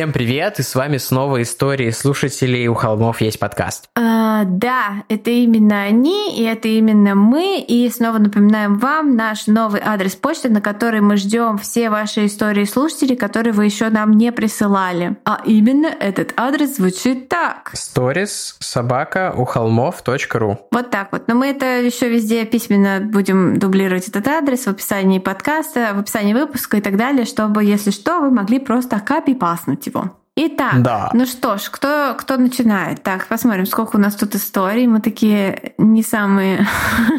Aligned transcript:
Всем 0.00 0.14
привет, 0.14 0.58
и 0.58 0.62
с 0.62 0.74
вами 0.74 0.96
снова 0.96 1.42
истории 1.42 1.90
слушателей 1.90 2.66
«У 2.68 2.72
холмов 2.72 3.20
есть 3.20 3.38
подкаст». 3.38 3.90
А, 4.40 4.44
да, 4.44 5.04
это 5.08 5.30
именно 5.30 5.82
они, 5.82 6.34
и 6.34 6.44
это 6.44 6.68
именно 6.68 7.14
мы. 7.14 7.60
И 7.60 7.88
снова 7.90 8.18
напоминаем 8.18 8.78
вам 8.78 9.14
наш 9.14 9.46
новый 9.46 9.82
адрес 9.84 10.16
почты, 10.16 10.48
на 10.48 10.60
который 10.62 11.00
мы 11.00 11.16
ждем 11.16 11.58
все 11.58 11.90
ваши 11.90 12.26
истории 12.26 12.64
слушателей, 12.64 13.16
которые 13.16 13.52
вы 13.52 13.66
еще 13.66 13.90
нам 13.90 14.12
не 14.12 14.32
присылали. 14.32 15.16
А 15.24 15.42
именно 15.44 15.88
этот 15.88 16.32
адрес 16.36 16.76
звучит 16.76 17.28
так. 17.28 17.72
Stories 17.74 18.54
собака 18.60 19.34
у 19.36 19.44
холмов 19.44 20.02
ру. 20.32 20.58
Вот 20.70 20.90
так 20.90 21.12
вот. 21.12 21.28
Но 21.28 21.34
мы 21.34 21.48
это 21.48 21.82
еще 21.82 22.08
везде 22.08 22.46
письменно 22.46 23.00
будем 23.00 23.58
дублировать 23.58 24.08
этот 24.08 24.26
адрес 24.26 24.64
в 24.64 24.68
описании 24.68 25.18
подкаста, 25.18 25.92
в 25.94 25.98
описании 25.98 26.32
выпуска 26.32 26.78
и 26.78 26.80
так 26.80 26.96
далее, 26.96 27.26
чтобы, 27.26 27.62
если 27.62 27.90
что, 27.90 28.20
вы 28.20 28.30
могли 28.30 28.58
просто 28.58 29.00
копипаснуть 29.00 29.86
его. 29.86 30.12
Итак, 30.42 30.82
да. 30.82 31.10
ну 31.12 31.26
что 31.26 31.58
ж, 31.58 31.68
кто, 31.70 32.14
кто 32.18 32.38
начинает? 32.38 33.02
Так, 33.02 33.26
посмотрим, 33.26 33.66
сколько 33.66 33.96
у 33.96 33.98
нас 33.98 34.14
тут 34.14 34.34
историй. 34.34 34.86
Мы 34.86 35.00
такие 35.00 35.72
не 35.76 36.02
самые 36.02 36.66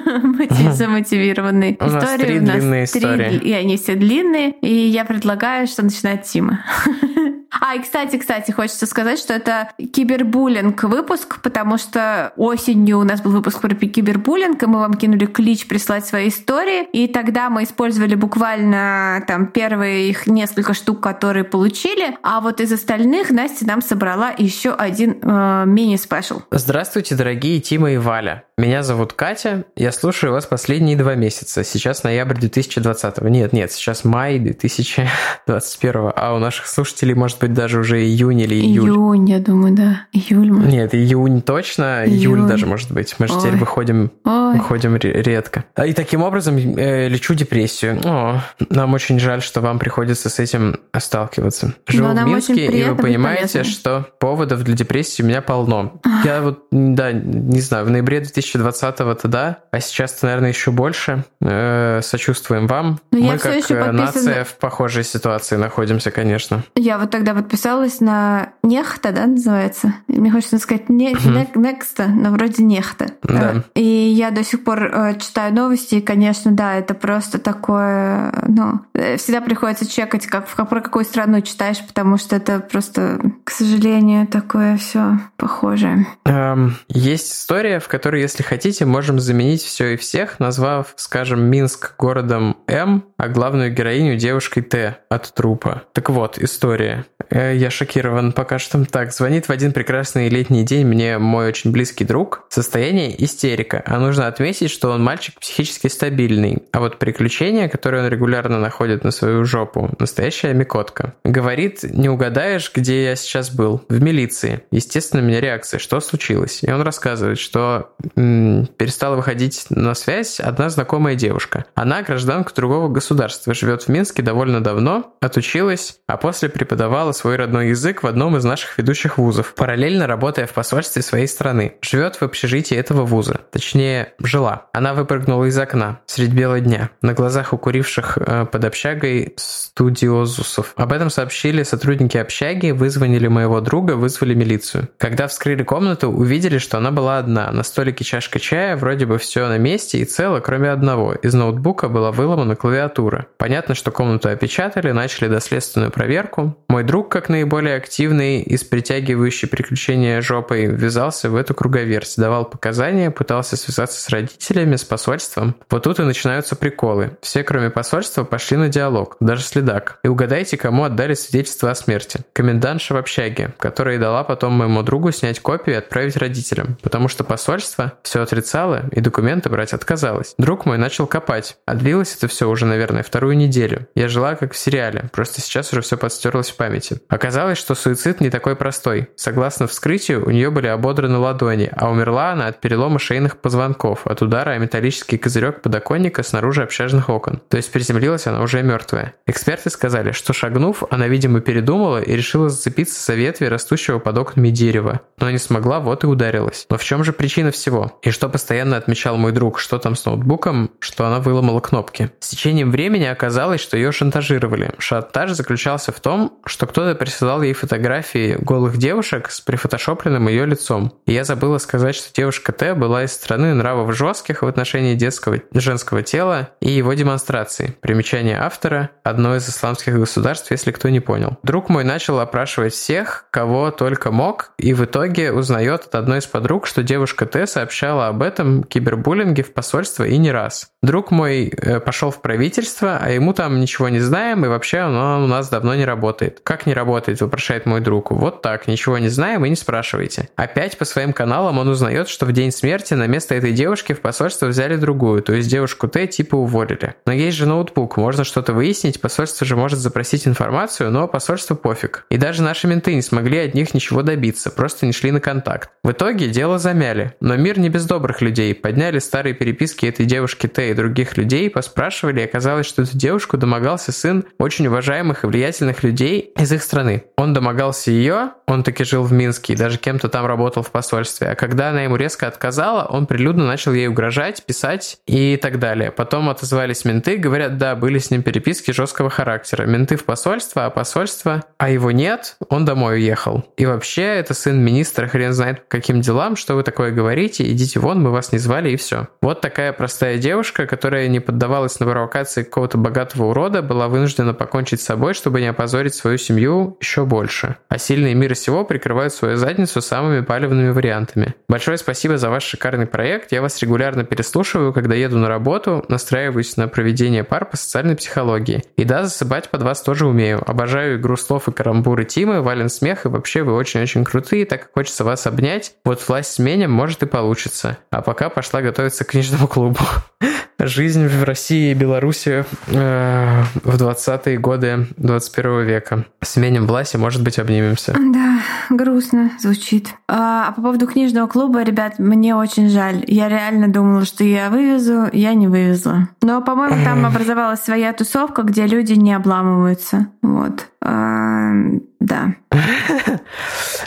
замотивированные 0.72 1.74
истории. 1.74 1.90
У 1.90 1.94
нас 1.94 2.16
три 2.16 2.40
длинные 2.40 2.86
истории. 2.86 3.38
И 3.38 3.54
они 3.54 3.78
все 3.78 3.96
длинные. 3.96 4.52
И 4.62 4.74
я 4.74 5.06
предлагаю, 5.06 5.68
что 5.68 5.84
начинает 5.84 6.24
Тима. 6.24 6.66
А, 7.64 7.76
и 7.76 7.80
кстати, 7.80 8.18
кстати, 8.18 8.52
хочется 8.52 8.88
сказать, 8.88 9.20
что 9.20 9.36
это 9.36 9.70
кибербуллинг 9.78 10.84
выпуск, 10.84 11.42
потому 11.44 11.78
что 11.78 12.34
осенью 12.36 12.98
у 12.98 13.04
нас 13.04 13.22
был 13.22 13.32
выпуск 13.32 13.62
про 13.62 13.76
кибербуллинг, 13.76 14.64
и 14.64 14.66
мы 14.66 14.80
вам 14.80 14.96
кинули 14.96 15.28
клич 15.28 15.68
прислать 15.68 16.06
свои 16.08 16.30
истории, 16.30 16.88
и 16.92 17.08
тогда 17.08 17.52
мы 17.52 17.64
использовали 17.64 18.16
буквально 18.16 19.24
там 19.28 19.46
первые 19.46 20.10
их 20.10 20.26
несколько 20.26 20.74
штук, 20.74 21.02
которые 21.02 21.44
получили, 21.44 22.18
а 22.24 22.42
вот 22.42 22.62
из 22.62 22.72
остальных 22.72 23.30
Настя 23.30 23.68
нам 23.68 23.84
собрала 23.84 24.34
еще 24.36 24.72
один 24.72 25.20
э, 25.22 25.64
мини-спешл. 25.68 26.42
Здравствуйте, 26.50 27.14
дорогие 27.14 27.60
Тима 27.60 27.92
и 27.92 27.98
Валя. 27.98 28.44
Меня 28.58 28.84
зовут 28.84 29.14
Катя, 29.14 29.66
я 29.76 29.92
слушаю 29.92 30.34
вас 30.34 30.46
последние 30.46 30.96
два 30.96 31.16
месяца. 31.16 31.64
Сейчас 31.64 32.04
ноябрь 32.04 32.40
2020. 32.40 33.22
Нет, 33.22 33.54
нет, 33.54 33.72
сейчас 33.72 34.04
май 34.04 34.40
2021. 34.40 36.12
А 36.22 36.36
у 36.36 36.40
наших 36.40 36.68
слушателей 36.68 37.16
может 37.16 37.40
быть 37.40 37.51
даже 37.54 37.80
уже 37.80 38.02
июнь 38.04 38.40
или 38.42 38.56
июль. 38.56 38.90
Июнь, 38.90 39.30
я 39.30 39.40
думаю, 39.40 39.76
да. 39.76 40.08
Июль. 40.12 40.52
Может. 40.52 40.72
Нет, 40.72 40.96
июнь 40.96 41.42
точно, 41.42 42.04
июль, 42.06 42.40
июль 42.40 42.48
даже 42.48 42.66
может 42.66 42.92
быть. 42.92 43.16
Мы 43.20 43.28
же 43.28 43.40
теперь 43.40 43.56
выходим, 43.56 44.12
Ой. 44.26 44.58
выходим 44.58 44.96
редко. 44.96 45.66
А 45.76 45.86
И 45.86 45.94
таким 45.94 46.24
образом 46.24 46.58
э, 46.58 47.08
лечу 47.08 47.34
депрессию. 47.34 48.00
О, 48.04 48.42
нам 48.70 48.94
очень 48.94 49.20
жаль, 49.20 49.42
что 49.42 49.62
вам 49.62 49.80
приходится 49.80 50.30
с 50.30 50.40
этим 50.40 50.78
сталкиваться. 50.98 51.74
Живу 51.88 52.14
Но 52.14 52.24
в 52.24 52.28
Минске, 52.28 52.66
и 52.66 52.84
вы 52.84 52.96
понимаете, 52.96 53.64
что 53.64 54.08
поводов 54.20 54.64
для 54.64 54.76
депрессии 54.76 55.24
у 55.24 55.26
меня 55.26 55.42
полно. 55.42 56.02
Я 56.24 56.42
вот, 56.42 56.66
да, 56.72 57.12
не 57.12 57.62
знаю, 57.62 57.86
в 57.86 57.90
ноябре 57.90 58.22
2020-го-то 58.22 59.28
да, 59.28 59.60
а 59.72 59.80
сейчас-то, 59.80 60.26
наверное, 60.26 60.50
еще 60.50 60.72
больше. 60.72 61.26
Э, 61.42 62.02
сочувствуем 62.02 62.68
вам. 62.68 63.00
Но 63.12 63.20
Мы 63.20 63.38
как 63.38 63.54
подписан... 63.54 63.96
нация 63.96 64.44
в 64.44 64.56
похожей 64.56 65.04
ситуации 65.04 65.56
находимся, 65.56 66.12
конечно. 66.12 66.64
Я 66.76 66.98
вот 66.98 67.12
тогда 67.12 67.34
подписалась 67.42 68.00
на 68.02 68.50
Нехта, 68.64 69.12
да, 69.12 69.26
называется? 69.26 69.96
Мне 70.08 70.32
хочется 70.32 70.60
сказать 70.60 70.90
не, 70.90 71.14
uh 71.14 71.48
Некста, 71.56 72.08
но 72.08 72.30
вроде 72.30 72.64
Нехта. 72.64 73.08
Да. 73.24 73.56
Э, 73.56 73.80
и 73.80 73.84
я 73.84 74.30
до 74.30 74.44
сих 74.44 74.64
пор 74.64 74.84
э, 74.84 75.20
читаю 75.20 75.54
новости, 75.54 75.96
и, 75.96 76.02
конечно, 76.02 76.52
да, 76.52 76.76
это 76.76 76.94
просто 76.94 77.40
такое, 77.40 78.32
ну, 78.48 78.82
всегда 79.18 79.42
приходится 79.42 79.90
чекать, 79.90 80.28
как, 80.28 80.48
в, 80.48 80.56
про 80.56 80.82
какую 80.82 81.04
страну 81.04 81.42
читаешь, 81.42 81.84
потому 81.86 82.18
что 82.18 82.36
это 82.36 82.60
просто, 82.60 83.20
к 83.44 83.50
сожалению, 83.50 84.28
такое 84.28 84.78
все 84.78 85.20
похожее. 85.38 86.06
Эм, 86.26 86.76
есть 86.90 87.34
история, 87.34 87.80
в 87.80 87.88
которой, 87.88 88.22
если 88.22 88.44
хотите, 88.44 88.86
можем 88.86 89.20
заменить 89.20 89.64
все 89.64 89.94
и 89.94 89.98
всех, 89.98 90.40
назвав, 90.40 90.94
скажем, 90.96 91.42
Минск 91.42 91.96
городом 91.98 92.58
М, 92.68 93.04
а 93.18 93.28
главную 93.28 93.74
героиню 93.74 94.16
девушкой 94.16 94.62
Т 94.62 95.00
от 95.10 95.34
трупа. 95.34 95.84
Так 95.94 96.10
вот, 96.10 96.38
история. 96.38 97.06
Э, 97.32 97.56
я 97.56 97.70
шокирован 97.70 98.34
пока 98.34 98.60
что. 98.60 98.84
Так, 98.86 99.14
звонит 99.14 99.48
в 99.48 99.52
один 99.52 99.72
прекрасный 99.72 100.30
летний 100.30 100.64
день 100.64 100.86
мне 100.86 101.18
мой 101.18 101.48
очень 101.48 101.72
близкий 101.72 102.04
друг. 102.04 102.44
Состояние 102.50 103.24
истерика. 103.24 103.82
А 103.86 104.00
нужно 104.00 104.28
отметить, 104.28 104.70
что 104.70 104.92
он 104.92 105.04
мальчик 105.04 105.40
психически 105.40 105.88
стабильный. 105.88 106.64
А 106.72 106.80
вот 106.80 107.00
приключения, 107.00 107.70
которые 107.70 108.04
он 108.04 108.10
регулярно 108.10 108.60
находит 108.60 109.04
на 109.04 109.12
свою 109.12 109.46
жопу, 109.46 109.90
настоящая 110.00 110.54
микотка. 110.54 111.14
Говорит, 111.24 111.84
не 111.84 112.10
угадаешь, 112.10 112.72
где 112.74 113.06
я 113.06 113.16
сейчас 113.16 113.50
был. 113.50 113.82
В 113.88 114.02
милиции. 114.02 114.64
Естественно, 114.72 115.24
у 115.24 115.26
меня 115.26 115.40
реакция. 115.40 115.80
Что 115.80 116.00
случилось? 116.02 116.60
И 116.64 116.72
он 116.72 116.82
рассказывает, 116.82 117.40
что 117.40 117.92
м- 118.16 118.68
перестала 118.78 119.16
выходить 119.16 119.66
на 119.70 119.94
связь 119.94 120.40
одна 120.40 120.70
знакомая 120.70 121.16
девушка. 121.16 121.66
Она 121.76 122.02
гражданка 122.02 122.54
другого 122.54 122.90
государства, 122.90 123.54
живет 123.54 123.84
в 123.84 123.88
Минске 123.88 124.22
довольно 124.22 124.62
давно, 124.62 125.16
отучилась, 125.22 126.00
а 126.08 126.18
после 126.18 126.50
преподавала 126.50 127.14
свой 127.22 127.36
родной 127.36 127.70
язык 127.70 128.02
в 128.02 128.08
одном 128.08 128.36
из 128.36 128.44
наших 128.44 128.80
ведущих 128.80 129.20
вузов, 129.20 129.54
параллельно 129.54 130.08
работая 130.08 130.48
в 130.48 130.54
посольстве 130.54 131.04
своей 131.04 131.28
страны. 131.28 131.76
Живет 131.82 132.16
в 132.16 132.24
общежитии 132.24 132.76
этого 132.76 133.04
вуза. 133.04 133.42
Точнее, 133.52 134.14
жила. 134.20 134.66
Она 134.74 134.96
выпрыгнула 134.96 135.46
из 135.46 135.58
окна 135.60 136.00
средь 136.08 136.34
бела 136.34 136.60
дня, 136.60 136.90
на 137.04 137.14
глазах 137.14 137.54
у 137.54 137.60
куривших 137.60 138.18
э, 138.18 138.46
под 138.52 138.66
общагой 138.66 139.36
студиозусов. 139.38 140.74
Об 140.78 140.94
этом 140.94 141.12
сообщили 141.12 141.62
сотрудники 141.62 142.18
общаги, 142.18 142.72
вызвонили 142.72 143.28
моего 143.28 143.62
друга, 143.62 143.92
вызвали 143.92 144.34
милицию. 144.34 144.90
Когда 144.98 145.28
вскрыли 145.28 145.62
комнату, 145.62 146.10
увидели, 146.10 146.58
что 146.58 146.80
она 146.80 146.90
была 146.90 147.20
одна. 147.20 147.52
На 147.52 147.62
столике 147.62 148.04
чашка 148.04 148.40
чая, 148.40 148.76
вроде 148.76 149.06
бы 149.06 149.20
все 149.20 149.48
на 149.48 149.60
месте 149.60 150.00
и 150.00 150.06
цело, 150.06 150.40
кроме 150.40 150.72
одного. 150.72 151.14
Из 151.14 151.36
ноутбука 151.36 151.88
была 151.88 152.12
выломана 152.12 152.56
клавиатура. 152.56 153.28
Понятно, 153.38 153.76
что 153.76 153.92
комнату 153.92 154.30
опечатали, 154.30 154.90
начали 154.90 155.28
доследственную 155.28 155.92
проверку. 155.92 156.58
Мой 156.68 156.84
друг, 156.84 157.11
как 157.12 157.30
наиболее 157.30 157.76
активный 157.76 158.42
из 158.42 158.64
притягивающей 158.64 159.48
приключения 159.48 160.22
жопой, 160.22 160.66
ввязался 160.66 161.30
в 161.30 161.36
эту 161.36 161.54
круговерть, 161.54 162.14
давал 162.18 162.46
показания, 162.46 163.12
пытался 163.12 163.58
связаться 163.58 164.00
с 164.02 164.10
родителями, 164.10 164.78
с 164.78 164.86
посольством. 164.86 165.56
Вот 165.70 165.84
тут 165.84 166.00
и 166.00 166.04
начинаются 166.04 166.56
приколы. 166.56 167.18
Все, 167.22 167.44
кроме 167.44 167.70
посольства, 167.70 168.24
пошли 168.24 168.58
на 168.58 168.70
диалог, 168.70 169.18
даже 169.20 169.44
следак. 169.44 170.00
И 170.04 170.08
угадайте, 170.08 170.58
кому 170.58 170.86
отдали 170.86 171.14
свидетельство 171.14 171.70
о 171.70 171.76
смерти. 171.76 172.22
Комендантша 172.34 172.94
в 172.94 172.98
общаге, 172.98 173.54
которая 173.60 174.00
дала 174.00 174.24
потом 174.24 174.54
моему 174.54 174.82
другу 174.82 175.12
снять 175.12 175.42
копию 175.42 175.76
и 175.76 175.80
отправить 175.80 176.16
родителям, 176.16 176.78
потому 176.82 177.10
что 177.10 177.26
посольство 177.26 177.94
все 178.04 178.22
отрицало 178.22 178.84
и 178.92 179.02
документы 179.02 179.50
брать 179.50 179.74
отказалось. 179.74 180.34
Друг 180.38 180.66
мой 180.66 180.78
начал 180.78 181.08
копать, 181.08 181.58
а 181.66 181.76
это 181.76 182.28
все 182.28 182.48
уже, 182.48 182.66
наверное, 182.66 183.04
вторую 183.04 183.36
неделю. 183.36 183.88
Я 183.96 184.08
жила 184.08 184.36
как 184.36 184.54
в 184.54 184.58
сериале, 184.58 185.10
просто 185.12 185.42
сейчас 185.42 185.74
уже 185.74 185.82
все 185.82 185.98
подстерлось 185.98 186.50
в 186.50 186.56
памяти. 186.56 187.01
Оказалось, 187.10 187.58
что 187.58 187.76
суицид 187.76 188.22
не 188.22 188.30
такой 188.30 188.56
простой. 188.56 189.10
Согласно 189.16 189.68
вскрытию, 189.68 190.26
у 190.26 190.32
нее 190.32 190.50
были 190.50 190.68
ободраны 190.68 191.18
ладони, 191.18 191.70
а 191.76 191.90
умерла 191.90 192.32
она 192.32 192.48
от 192.48 192.62
перелома 192.62 193.00
шейных 193.00 193.38
позвонков, 193.38 194.08
от 194.08 194.22
удара 194.22 194.52
о 194.52 194.58
металлический 194.58 195.18
козырек 195.18 195.62
подоконника 195.62 196.24
снаружи 196.24 196.64
общажных 196.64 197.10
окон. 197.10 197.42
То 197.50 197.58
есть 197.58 197.72
приземлилась 197.72 198.28
она 198.28 198.42
уже 198.42 198.62
мертвая. 198.64 199.14
Эксперты 199.28 199.70
сказали, 199.70 200.12
что 200.12 200.34
шагнув, 200.34 200.84
она, 200.90 201.08
видимо, 201.08 201.42
передумала 201.42 202.02
и 202.02 202.16
решила 202.16 202.50
зацепиться 202.50 203.04
за 203.04 203.16
ветви 203.16 203.46
растущего 203.46 204.00
под 204.00 204.18
окнами 204.18 204.50
дерева. 204.50 205.02
Но 205.18 205.30
не 205.30 205.38
смогла, 205.38 205.80
вот 205.80 206.04
и 206.04 206.08
ударилась. 206.08 206.66
Но 206.70 206.78
в 206.78 206.84
чем 206.84 207.04
же 207.04 207.14
причина 207.14 207.52
всего? 207.52 208.00
И 208.02 208.12
что 208.12 208.30
постоянно 208.30 208.78
отмечал 208.78 209.18
мой 209.18 209.32
друг, 209.32 209.60
что 209.60 209.78
там 209.78 209.96
с 209.96 210.06
ноутбуком, 210.06 210.72
что 210.80 211.06
она 211.06 211.20
выломала 211.20 211.60
кнопки. 211.60 212.12
С 212.20 212.30
течением 212.30 212.72
времени 212.72 213.06
оказалось, 213.06 213.62
что 213.62 213.78
ее 213.78 213.92
шантажировали. 213.92 214.72
Шантаж 214.78 215.32
заключался 215.32 215.92
в 215.92 216.00
том, 216.00 216.34
что 216.46 216.68
кто-то 216.68 216.91
присылал 216.96 217.42
ей 217.42 217.54
фотографии 217.54 218.38
голых 218.40 218.78
девушек 218.78 219.30
с 219.30 219.42
прифотошопленным 219.42 220.28
ее 220.28 220.46
лицом. 220.46 220.94
И 221.06 221.14
я 221.14 221.24
забыла 221.24 221.58
сказать, 221.58 221.96
что 221.96 222.14
девушка 222.14 222.52
Т 222.52 222.74
была 222.74 223.04
из 223.04 223.12
страны 223.12 223.54
нравов 223.54 223.96
жестких 223.96 224.42
в 224.42 224.48
отношении 224.48 224.96
детского 224.96 225.40
женского 225.54 226.04
тела 226.04 226.50
и 226.60 226.72
его 226.72 226.94
демонстрации. 226.94 227.76
Примечание 227.82 228.40
автора– 228.40 228.90
одно 229.04 229.36
из 229.36 229.48
исламских 229.48 229.98
государств, 229.98 230.52
если 230.52 230.72
кто 230.72 230.90
не 230.90 231.00
понял. 231.00 231.38
Друг 231.44 231.70
мой 231.70 231.84
начал 231.84 232.20
опрашивать 232.20 232.74
всех, 232.74 233.26
кого 233.32 233.72
только 233.72 234.12
мог, 234.12 234.52
и 234.58 234.74
в 234.74 234.84
итоге 234.86 235.32
узнает 235.32 235.86
от 235.86 235.96
одной 235.96 236.20
из 236.20 236.26
подруг, 236.26 236.68
что 236.68 236.84
девушка 236.84 237.26
Т 237.26 237.48
сообщала 237.48 238.08
об 238.08 238.22
этом 238.22 238.64
кибербуллинге 238.64 239.44
в 239.44 239.54
посольство 239.54 240.04
и 240.04 240.18
не 240.18 240.32
раз. 240.32 240.71
Друг 240.84 241.12
мой 241.12 241.54
э, 241.56 241.80
пошел 241.80 242.10
в 242.10 242.22
правительство, 242.22 242.98
а 243.00 243.12
ему 243.12 243.34
там 243.34 243.60
ничего 243.60 243.90
не 243.90 244.00
знаем, 244.00 244.44
и 244.46 244.48
вообще 244.48 244.80
оно 244.80 245.24
у 245.24 245.28
нас 245.28 245.48
давно 245.48 245.76
не 245.76 245.86
работает. 245.86 246.40
Как 246.44 246.66
не 246.66 246.74
работает, 246.74 247.22
вопрошает 247.22 247.68
мой 247.68 247.82
друг. 247.82 248.10
Вот 248.10 248.42
так, 248.42 248.68
ничего 248.68 248.98
не 248.98 249.10
знаем 249.10 249.46
и 249.46 249.50
не 249.50 249.56
спрашивайте. 249.56 250.30
Опять 250.36 250.80
по 250.80 250.86
своим 250.86 251.14
каналам 251.14 251.60
он 251.60 251.68
узнает, 251.68 252.10
что 252.10 252.26
в 252.26 252.32
день 252.32 252.52
смерти 252.52 252.96
на 252.96 253.06
место 253.06 253.36
этой 253.36 253.54
девушки 253.54 253.94
в 253.94 254.02
посольство 254.02 254.48
взяли 254.48 254.76
другую, 254.76 255.22
то 255.22 255.34
есть 255.34 255.50
девушку 255.50 255.88
Т 255.88 256.08
типа 256.08 256.36
уволили. 256.36 256.96
Но 257.06 257.14
есть 257.14 257.38
же 257.38 257.46
ноутбук, 257.46 257.98
можно 257.98 258.24
что-то 258.24 258.54
выяснить, 258.54 259.00
посольство 259.00 259.46
же 259.46 259.56
может 259.56 259.78
запросить 259.78 260.28
информацию, 260.28 260.90
но 260.90 261.08
посольству 261.08 261.56
пофиг. 261.56 262.06
И 262.10 262.18
даже 262.18 262.42
наши 262.42 262.66
менты 262.66 262.96
не 262.96 263.04
смогли 263.04 263.38
от 263.38 263.54
них 263.54 263.76
ничего 263.76 264.02
добиться, 264.02 264.50
просто 264.50 264.88
не 264.88 264.94
шли 264.94 265.12
на 265.12 265.20
контакт. 265.20 265.70
В 265.84 265.92
итоге 265.92 266.28
дело 266.28 266.58
замяли. 266.58 267.14
Но 267.20 267.36
мир 267.36 267.60
не 267.60 267.70
без 267.70 267.86
добрых 267.86 268.22
людей. 268.22 268.56
Подняли 268.56 268.98
старые 268.98 269.36
переписки 269.36 269.86
этой 269.86 270.08
девушки 270.08 270.48
Т 270.48 270.71
и 270.72 270.76
других 270.76 271.18
людей, 271.18 271.50
поспрашивали, 271.50 272.22
и 272.22 272.26
оказалось, 272.26 272.66
что 272.66 272.82
эту 272.82 272.98
девушку 272.98 273.38
домогался 273.38 273.92
сын 273.92 274.26
очень 274.38 274.68
уважаемых 274.68 275.24
и 275.24 275.28
влиятельных 275.28 275.84
людей 275.84 276.32
из 276.38 276.52
их 276.52 276.64
страны. 276.64 277.04
Он 277.18 277.34
домогался 277.34 277.92
ее, 277.92 278.32
он 278.48 278.64
таки 278.64 278.84
жил 278.84 279.04
в 279.04 279.14
Минске 279.14 279.54
и 279.54 279.56
даже 279.56 279.78
кем-то 279.78 280.10
там 280.10 280.26
работал 280.26 280.64
в 280.64 280.72
посольстве. 280.72 281.30
А 281.30 281.36
когда 281.36 281.70
она 281.70 281.84
ему 281.84 281.96
резко 281.96 282.28
отказала, 282.28 282.86
он 282.86 283.08
прилюдно 283.08 283.46
начал 283.46 283.74
ей 283.74 283.88
угрожать, 283.88 284.46
писать 284.46 284.98
и 285.08 285.38
так 285.38 285.60
далее. 285.60 285.92
Потом 285.92 286.30
отозвались 286.30 286.86
менты, 286.86 287.18
говорят, 287.18 287.58
да, 287.58 287.76
были 287.76 287.98
с 287.98 288.12
ним 288.12 288.24
переписки 288.24 288.72
жесткого 288.72 289.10
характера. 289.10 289.66
Менты 289.66 289.96
в 289.96 290.06
посольство, 290.06 290.66
а 290.66 290.70
посольство, 290.70 291.44
а 291.58 291.70
его 291.70 291.92
нет, 291.92 292.38
он 292.50 292.66
домой 292.66 292.96
уехал. 292.96 293.46
И 293.58 293.66
вообще, 293.66 294.04
это 294.04 294.34
сын 294.34 294.60
министра, 294.60 295.08
хрен 295.08 295.34
знает 295.34 295.64
по 295.64 295.78
каким 295.78 296.02
делам, 296.02 296.36
что 296.36 296.56
вы 296.56 296.64
такое 296.64 296.92
говорите, 296.92 297.50
идите 297.50 297.80
вон, 297.80 298.02
мы 298.02 298.12
вас 298.12 298.32
не 298.32 298.38
звали 298.38 298.72
и 298.72 298.76
все. 298.76 299.08
Вот 299.22 299.42
такая 299.42 299.74
простая 299.74 300.18
девушка, 300.18 300.61
которая 300.68 301.08
не 301.08 301.20
поддавалась 301.20 301.80
на 301.80 301.86
провокации 301.86 302.44
какого-то 302.44 302.78
богатого 302.78 303.26
урода, 303.26 303.62
была 303.62 303.88
вынуждена 303.88 304.34
покончить 304.34 304.82
с 304.82 304.86
собой, 304.86 305.14
чтобы 305.14 305.42
не 305.42 305.48
опозорить 305.48 305.96
свою 305.96 306.18
семью 306.18 306.78
еще 306.80 307.06
больше. 307.06 307.58
А 307.70 307.78
сильные 307.78 308.16
мира 308.16 308.34
сего 308.34 308.64
прикрывают 308.64 309.14
свою 309.14 309.38
задницу 309.38 309.82
самыми 309.82 310.22
палевными 310.22 310.70
вариантами. 310.70 311.36
Большое 311.48 311.78
спасибо 311.78 312.18
за 312.18 312.30
ваш 312.30 312.44
шикарный 312.44 312.88
проект. 312.88 313.32
Я 313.32 313.42
вас 313.42 313.62
регулярно 313.62 314.04
переслушиваю, 314.04 314.74
когда 314.74 314.96
еду 314.96 315.18
на 315.18 315.28
работу, 315.28 315.86
настраиваюсь 315.88 316.58
на 316.58 316.68
проведение 316.68 317.24
пар 317.24 317.46
по 317.46 317.58
социальной 317.58 317.96
психологии. 317.96 318.64
И 318.78 318.84
да, 318.84 319.04
засыпать 319.04 319.50
под 319.50 319.64
вас 319.64 319.82
тоже 319.82 320.08
умею. 320.08 320.42
Обожаю 320.46 321.00
игру 321.00 321.18
слов 321.18 321.48
и 321.48 321.52
карамбуры 321.52 322.06
Тимы, 322.06 322.42
вален 322.42 322.70
смех, 322.70 323.06
и 323.06 323.10
вообще 323.10 323.44
вы 323.44 323.54
очень-очень 323.54 324.04
крутые, 324.04 324.46
так 324.46 324.62
как 324.62 324.74
хочется 324.74 325.04
вас 325.04 325.28
обнять. 325.28 325.74
Вот 325.86 326.08
власть 326.08 326.34
сменим, 326.34 326.72
может 326.72 327.04
и 327.04 327.06
получится. 327.06 327.78
А 327.90 328.02
пока 328.02 328.30
пошла 328.30 328.62
готовиться 328.62 329.04
к 329.04 329.10
книжному 329.10 329.48
клубу. 329.48 329.80
Жизнь 330.64 331.08
в 331.08 331.24
России 331.24 331.72
и 331.72 331.74
Беларуси 331.74 332.46
э, 332.68 333.44
в 333.64 333.82
20-е 333.82 334.38
годы 334.38 334.88
21 334.98 335.66
века. 335.66 336.06
Сменим 336.22 336.68
власть 336.68 336.94
и, 336.94 336.98
может 336.98 337.24
быть, 337.24 337.40
обнимемся. 337.40 337.96
Да, 338.14 338.40
грустно 338.70 339.32
звучит. 339.40 339.96
А, 340.08 340.50
а 340.50 340.52
по 340.52 340.62
поводу 340.62 340.86
книжного 340.86 341.28
клуба, 341.28 341.64
ребят, 341.64 341.98
мне 341.98 342.36
очень 342.36 342.70
жаль. 342.70 343.04
Я 343.08 343.28
реально 343.28 343.70
думала, 343.70 344.06
что 344.06 344.24
я 344.24 344.50
вывезу, 344.50 345.08
я 345.12 345.34
не 345.34 345.48
вывезла. 345.48 346.10
Но, 346.22 346.42
по-моему, 346.42 346.84
там 346.84 347.06
образовалась 347.06 347.62
своя 347.62 347.92
тусовка, 347.94 348.44
где 348.44 348.68
люди 348.68 348.94
не 348.94 349.14
обламываются. 349.14 350.08
Вот. 350.22 350.68
А, 350.84 351.52
да. 352.00 352.36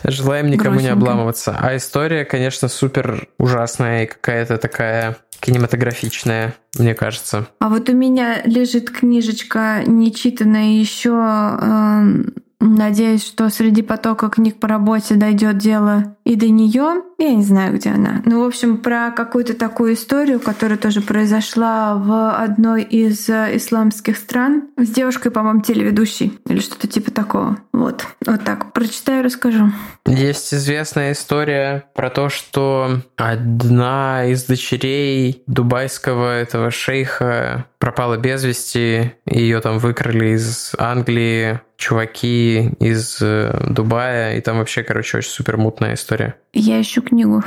Желаем 0.04 0.50
никому 0.50 0.80
не 0.80 0.88
обламываться. 0.88 1.56
А 1.60 1.76
история, 1.76 2.24
конечно, 2.24 2.68
супер 2.68 3.28
ужасная 3.38 4.04
и 4.04 4.06
какая-то 4.06 4.58
такая 4.58 5.16
кинематографичная, 5.40 6.54
мне 6.78 6.94
кажется. 6.94 7.48
А 7.60 7.68
вот 7.68 7.88
у 7.88 7.92
меня 7.92 8.42
лежит 8.44 8.90
книжечка, 8.90 9.82
нечитанная 9.86 10.78
еще 10.78 11.10
эм, 11.10 12.34
Надеюсь, 12.66 13.22
что 13.22 13.50
среди 13.50 13.82
потока 13.82 14.30
книг 14.30 14.58
по 14.58 14.66
работе 14.66 15.16
дойдет 15.16 15.58
дело 15.58 16.16
и 16.24 16.36
до 16.36 16.48
нее. 16.48 17.02
Я 17.18 17.34
не 17.34 17.44
знаю, 17.44 17.74
где 17.74 17.90
она. 17.90 18.22
Ну, 18.24 18.42
в 18.42 18.46
общем, 18.46 18.78
про 18.78 19.10
какую-то 19.10 19.54
такую 19.54 19.94
историю, 19.94 20.40
которая 20.40 20.78
тоже 20.78 21.00
произошла 21.00 21.94
в 21.94 22.36
одной 22.36 22.82
из 22.82 23.28
э, 23.28 23.56
исламских 23.56 24.16
стран 24.16 24.68
с 24.76 24.88
девушкой, 24.88 25.30
по-моему, 25.30 25.60
телеведущей 25.60 26.38
или 26.48 26.60
что-то 26.60 26.88
типа 26.88 27.10
такого. 27.10 27.58
Вот. 27.72 28.06
Вот 28.26 28.42
так. 28.44 28.72
Прочитаю, 28.72 29.24
расскажу. 29.24 29.70
Есть 30.06 30.52
известная 30.54 31.12
история 31.12 31.84
про 31.94 32.10
то, 32.10 32.28
что 32.28 33.00
одна 33.16 34.24
из 34.26 34.44
дочерей 34.44 35.42
дубайского 35.46 36.36
этого 36.36 36.70
шейха 36.70 37.66
пропала 37.78 38.16
без 38.16 38.42
вести, 38.44 39.12
ее 39.26 39.60
там 39.60 39.78
выкрали 39.78 40.34
из 40.34 40.72
Англии, 40.78 41.60
чуваки 41.76 42.70
из 42.80 43.18
э, 43.20 43.54
Дубая, 43.68 44.36
и 44.36 44.40
там 44.40 44.58
вообще, 44.58 44.82
короче, 44.82 45.18
очень 45.18 45.30
супер 45.30 45.58
мутная 45.58 45.94
история 45.94 46.13
секторе 46.14 46.43
я 46.54 46.80
ищу 46.80 47.02
книгу. 47.02 47.42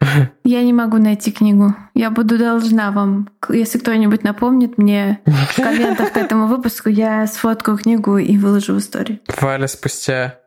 Я 0.44 0.62
не 0.62 0.72
могу 0.72 0.98
найти 0.98 1.32
книгу. 1.32 1.74
Я 1.94 2.10
буду 2.10 2.38
должна 2.38 2.90
вам, 2.90 3.28
если 3.48 3.78
кто-нибудь 3.78 4.22
напомнит 4.22 4.78
мне 4.78 5.20
в 5.24 5.56
комментах 5.56 6.12
к 6.12 6.16
этому 6.16 6.46
выпуску, 6.46 6.88
я 6.88 7.26
сфоткаю 7.26 7.78
книгу 7.78 8.18
и 8.18 8.36
выложу 8.36 8.74
в 8.74 8.78
историю. 8.78 9.20
Валя 9.40 9.66
спустя 9.66 10.40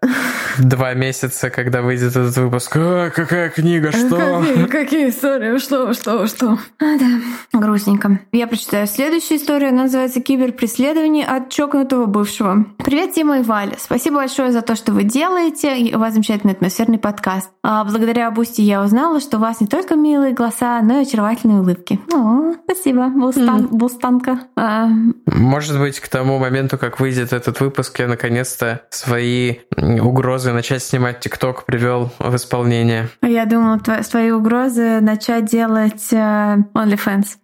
два 0.59 0.93
месяца, 0.93 1.49
когда 1.49 1.81
выйдет 1.81 2.15
этот 2.15 2.35
выпуск. 2.37 2.73
А, 2.75 3.09
какая 3.09 3.49
книга, 3.49 3.91
что? 3.91 4.17
Какие, 4.47 4.65
какие 4.65 5.09
истории? 5.09 5.57
Что, 5.57 5.93
что, 5.93 6.27
что? 6.27 6.59
А, 6.79 6.97
да, 6.97 7.59
грустненько. 7.59 8.19
Я 8.31 8.47
прочитаю 8.47 8.87
следующую 8.87 9.37
историю. 9.37 9.69
Она 9.69 9.83
называется 9.83 10.21
«Киберпреследование 10.21 11.25
от 11.25 11.49
чокнутого 11.49 12.05
бывшего». 12.05 12.65
Привет, 12.83 13.13
Тима 13.13 13.39
и 13.39 13.43
Валя. 13.43 13.75
Спасибо 13.79 14.17
большое 14.17 14.51
за 14.51 14.61
то, 14.61 14.75
что 14.75 14.93
вы 14.93 15.03
делаете. 15.03 15.95
У 15.95 15.99
вас 15.99 16.13
замечательный 16.13 16.53
атмосферный 16.53 16.99
подкаст. 16.99 17.49
А 17.63 17.83
благодаря 17.97 18.29
Boosty 18.29 18.61
я 18.61 18.83
узнала, 18.83 19.19
что 19.19 19.37
у 19.37 19.39
вас 19.39 19.59
не 19.59 19.65
только 19.65 19.95
милые 19.95 20.33
голоса, 20.33 20.79
но 20.83 20.99
и 20.99 21.01
очаровательные 21.01 21.61
улыбки. 21.61 21.99
О, 22.13 22.53
спасибо, 22.63 23.07
Бустан, 23.07 23.65
mm. 23.65 23.67
Бустанка. 23.71 24.39
А... 24.55 24.87
Может 25.25 25.79
быть, 25.79 25.99
к 25.99 26.07
тому 26.07 26.37
моменту, 26.37 26.77
как 26.77 26.99
выйдет 26.99 27.33
этот 27.33 27.59
выпуск, 27.59 27.97
я 27.99 28.07
наконец-то 28.07 28.81
свои 28.91 29.55
угрозы 29.75 30.53
начать 30.53 30.83
снимать 30.83 31.21
ТикТок 31.21 31.65
привел 31.65 32.11
в 32.19 32.35
исполнение. 32.35 33.09
Я 33.23 33.45
думала, 33.45 33.79
твои 33.79 34.29
угрозы 34.29 34.99
начать 35.01 35.45
делать 35.45 36.13
uh, 36.13 36.63
OnlyFans. 36.73 37.37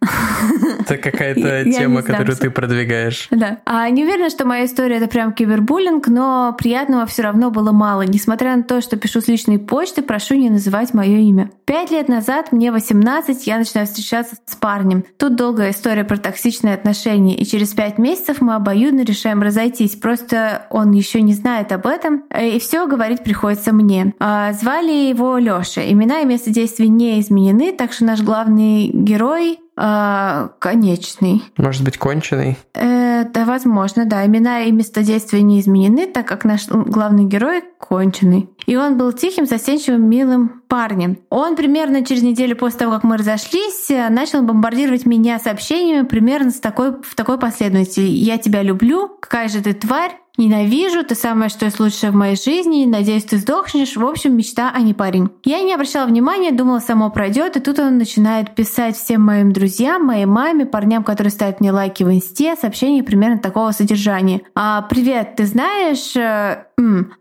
Это 0.80 0.96
какая-то 0.98 1.64
тема, 1.64 2.02
которую 2.02 2.36
ты 2.36 2.50
продвигаешь. 2.50 3.26
Да. 3.30 3.58
А 3.64 3.88
не 3.90 4.04
уверена, 4.04 4.30
что 4.30 4.44
моя 4.44 4.66
история 4.66 4.96
это 4.96 5.08
прям 5.08 5.32
кибербуллинг, 5.32 6.06
но 6.08 6.54
приятного 6.56 7.06
все 7.06 7.22
равно 7.22 7.50
было 7.50 7.72
мало. 7.72 8.02
Несмотря 8.02 8.54
на 8.56 8.62
то, 8.62 8.80
что 8.80 8.96
пишу 8.96 9.20
с 9.20 9.28
личной 9.28 9.58
почты, 9.58 10.02
прошу 10.02 10.34
не 10.34 10.43
называть 10.50 10.94
мое 10.94 11.18
имя. 11.18 11.50
Пять 11.64 11.90
лет 11.90 12.08
назад, 12.08 12.52
мне 12.52 12.70
18, 12.70 13.46
я 13.46 13.58
начинаю 13.58 13.86
встречаться 13.86 14.36
с 14.44 14.56
парнем. 14.56 15.04
Тут 15.16 15.36
долгая 15.36 15.70
история 15.70 16.04
про 16.04 16.16
токсичные 16.16 16.74
отношения, 16.74 17.36
и 17.36 17.44
через 17.44 17.72
пять 17.72 17.98
месяцев 17.98 18.40
мы 18.40 18.54
обоюдно 18.54 19.02
решаем 19.02 19.42
разойтись. 19.42 19.96
Просто 19.96 20.66
он 20.70 20.92
еще 20.92 21.22
не 21.22 21.32
знает 21.32 21.72
об 21.72 21.86
этом, 21.86 22.24
и 22.38 22.58
все 22.58 22.86
говорить 22.86 23.22
приходится 23.24 23.72
мне. 23.72 24.14
А, 24.18 24.52
звали 24.52 25.08
его 25.08 25.38
Лёша. 25.38 25.90
Имена 25.90 26.20
и 26.20 26.26
место 26.26 26.50
действия 26.50 26.88
не 26.88 27.20
изменены, 27.20 27.72
так 27.72 27.92
что 27.92 28.04
наш 28.04 28.22
главный 28.22 28.88
герой 28.88 29.58
а, 29.76 30.50
конечный. 30.58 31.42
Может 31.56 31.82
быть, 31.84 31.98
конченый? 31.98 32.56
Э, 32.74 33.24
да, 33.24 33.44
возможно, 33.44 34.04
да. 34.04 34.24
Имена 34.26 34.62
и 34.62 34.72
место 34.72 35.02
действия 35.02 35.42
не 35.42 35.60
изменены, 35.60 36.06
так 36.06 36.26
как 36.26 36.44
наш 36.44 36.68
главный 36.68 37.24
герой 37.24 37.62
конченый. 37.78 38.48
И 38.66 38.76
он 38.76 38.96
был 38.96 39.12
тихим, 39.12 39.46
застенчивым, 39.46 40.08
милым 40.08 40.62
парнем. 40.74 41.18
Он 41.30 41.54
примерно 41.54 42.04
через 42.04 42.22
неделю 42.22 42.56
после 42.56 42.80
того, 42.80 42.92
как 42.94 43.04
мы 43.04 43.16
разошлись, 43.16 43.88
начал 44.10 44.42
бомбардировать 44.42 45.06
меня 45.06 45.38
сообщениями 45.38 46.04
примерно 46.04 46.50
с 46.50 46.58
такой, 46.58 47.00
в 47.00 47.14
такой 47.14 47.38
последовательности. 47.38 48.00
«Я 48.00 48.38
тебя 48.38 48.60
люблю», 48.62 49.08
«Какая 49.20 49.48
же 49.48 49.62
ты 49.62 49.72
тварь», 49.72 50.18
Ненавижу, 50.36 51.04
ты 51.04 51.14
самое 51.14 51.48
что 51.48 51.64
есть 51.64 51.78
лучшее 51.78 52.10
в 52.10 52.16
моей 52.16 52.34
жизни, 52.34 52.86
надеюсь, 52.86 53.22
ты 53.22 53.36
сдохнешь. 53.36 53.94
В 53.94 54.04
общем, 54.04 54.36
мечта, 54.36 54.72
а 54.74 54.80
не 54.80 54.92
парень. 54.92 55.30
Я 55.44 55.62
не 55.62 55.72
обращала 55.72 56.08
внимания, 56.08 56.50
думала, 56.50 56.80
само 56.80 57.08
пройдет, 57.10 57.56
и 57.56 57.60
тут 57.60 57.78
он 57.78 57.98
начинает 57.98 58.52
писать 58.56 58.96
всем 58.96 59.22
моим 59.22 59.52
друзьям, 59.52 60.04
моей 60.04 60.26
маме, 60.26 60.66
парням, 60.66 61.04
которые 61.04 61.30
ставят 61.30 61.60
мне 61.60 61.70
лайки 61.70 62.02
в 62.02 62.10
инсте, 62.12 62.56
сообщения 62.56 63.04
примерно 63.04 63.38
такого 63.38 63.70
содержания. 63.70 64.42
А, 64.56 64.82
привет, 64.82 65.36
ты 65.36 65.46
знаешь... 65.46 66.16
Э, 66.16 66.64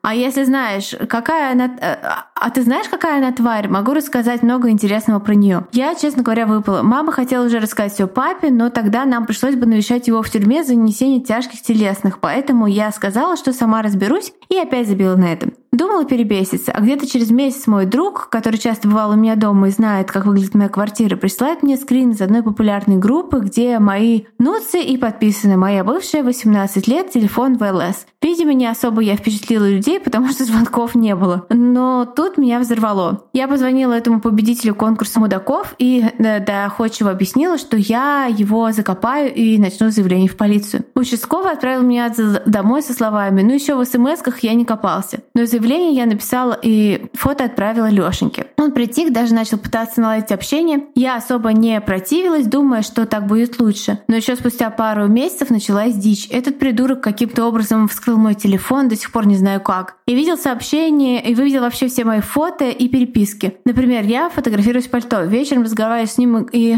а 0.02 0.16
если 0.16 0.44
знаешь, 0.44 0.96
какая 1.08 1.52
она... 1.52 1.66
Э, 1.66 1.98
а 2.34 2.50
ты 2.50 2.64
знаешь, 2.64 2.90
какая 2.90 3.20
она 3.20 3.32
тварь? 3.32 3.43
Могу 3.44 3.94
рассказать 3.94 4.42
много 4.42 4.70
интересного 4.70 5.20
про 5.20 5.36
нее. 5.36 5.68
Я, 5.74 5.96
честно 5.96 6.24
говоря, 6.24 6.46
выпала. 6.46 6.82
Мама 6.82 7.12
хотела 7.12 7.46
уже 7.46 7.60
рассказать 7.60 7.94
все 7.94 8.08
папе, 8.08 8.50
но 8.50 8.70
тогда 8.70 9.06
нам 9.06 9.26
пришлось 9.26 9.56
бы 9.56 9.66
навещать 9.66 10.08
его 10.08 10.22
в 10.22 10.30
тюрьме 10.30 10.64
за 10.64 10.76
нанесение 10.76 11.22
тяжких 11.22 11.62
телесных, 11.62 12.20
поэтому 12.20 12.68
я 12.68 12.92
сказала, 12.92 13.36
что 13.36 13.52
сама 13.52 13.82
разберусь, 13.82 14.32
и 14.50 14.58
опять 14.58 14.88
забила 14.88 15.16
на 15.16 15.34
это. 15.34 15.50
Думала 15.74 16.06
перебеситься, 16.06 16.72
а 16.72 16.82
где-то 16.82 17.08
через 17.08 17.32
месяц 17.32 17.66
мой 17.66 17.88
друг, 17.88 18.30
который 18.30 18.58
часто 18.58 18.88
бывал 18.88 19.10
у 19.10 19.16
меня 19.16 19.36
дома 19.36 19.70
и 19.70 19.72
знает, 19.72 20.12
как 20.12 20.28
выглядит 20.28 20.54
моя 20.54 20.70
квартира, 20.70 21.18
присылает 21.18 21.64
мне 21.64 21.78
скрин 21.78 22.12
из 22.12 22.22
одной 22.22 22.44
популярной 22.44 22.98
группы, 22.98 23.40
где 23.40 23.80
мои 23.80 24.26
нуцы 24.38 24.84
и 24.84 24.98
подписаны 24.98 25.58
моя 25.58 25.84
бывшая 25.84 26.22
18 26.22 26.88
лет, 26.88 27.10
телефон 27.12 27.58
ВЛС. 27.58 28.06
Видимо, 28.24 28.54
не 28.54 28.66
особо 28.66 29.02
я 29.02 29.18
впечатлила 29.18 29.70
людей, 29.70 30.00
потому 30.00 30.30
что 30.30 30.46
звонков 30.46 30.96
не 30.96 31.14
было. 31.14 31.46
Но 31.50 32.06
тут 32.06 32.38
меня 32.38 32.60
взорвало. 32.60 33.26
Я 33.34 33.50
позвонила 33.50 33.92
этому 33.94 34.22
победителю 34.22 34.76
конкурса 34.76 35.20
мудаков 35.20 35.76
и 35.78 36.06
э, 36.18 36.40
доходчиво 36.40 37.12
объяснила, 37.12 37.58
что 37.58 37.76
я 37.76 38.26
его 38.26 38.72
закопаю 38.72 39.34
и 39.34 39.58
начну 39.58 39.90
заявление 39.90 40.30
в 40.30 40.38
полицию. 40.38 40.86
Участковый 40.96 41.52
отправил 41.52 41.84
меня 41.84 42.12
домой 42.46 42.82
со 42.82 42.94
словами 42.94 43.42
«Ну 43.42 43.54
еще 43.54 43.76
в 43.76 43.84
смс-ках 43.84 44.40
я 44.40 44.54
не 44.54 44.64
копался». 44.64 45.20
Но 45.34 45.46
заявление 45.46 45.94
я 45.94 46.06
написала 46.06 46.58
и 46.62 47.08
фото 47.14 47.44
отправила 47.44 47.90
Лешеньке. 47.90 48.48
Он 48.58 48.72
притих, 48.72 49.12
даже 49.12 49.34
начал 49.34 49.58
пытаться 49.58 50.00
наладить 50.00 50.32
общение. 50.32 50.86
Я 50.96 51.18
особо 51.18 51.52
не 51.52 51.82
противилась, 51.82 52.48
думая, 52.48 52.84
что 52.84 53.06
так 53.06 53.28
будет 53.28 53.60
лучше. 53.60 54.00
Но 54.08 54.16
еще 54.16 54.38
спустя 54.38 54.70
пару 54.70 55.08
месяцев 55.08 55.50
началась 55.50 55.96
дичь. 55.96 56.30
Этот 56.30 56.58
придурок 56.58 57.02
каким-то 57.02 57.46
образом 57.46 57.90
вскрыл 57.90 58.13
мой 58.18 58.36
телефон, 58.36 58.88
до 58.88 58.96
сих 58.96 59.12
пор 59.12 59.26
не 59.26 59.36
знаю 59.36 59.62
как. 59.62 59.98
И 60.06 60.16
видел 60.16 60.38
сообщения, 60.38 61.22
и 61.22 61.36
выведел 61.36 61.62
вообще 61.62 61.88
все 61.88 62.06
мои 62.06 62.22
фото 62.22 62.66
и 62.66 62.88
переписки. 62.88 63.58
Например, 63.66 64.04
я 64.04 64.30
фотографируюсь 64.30 64.88
в 64.88 64.92
пальто. 64.92 65.24
Вечером 65.24 65.64
разговариваю 65.64 66.08
с 66.08 66.18
ним 66.18 66.48
и 66.52 66.78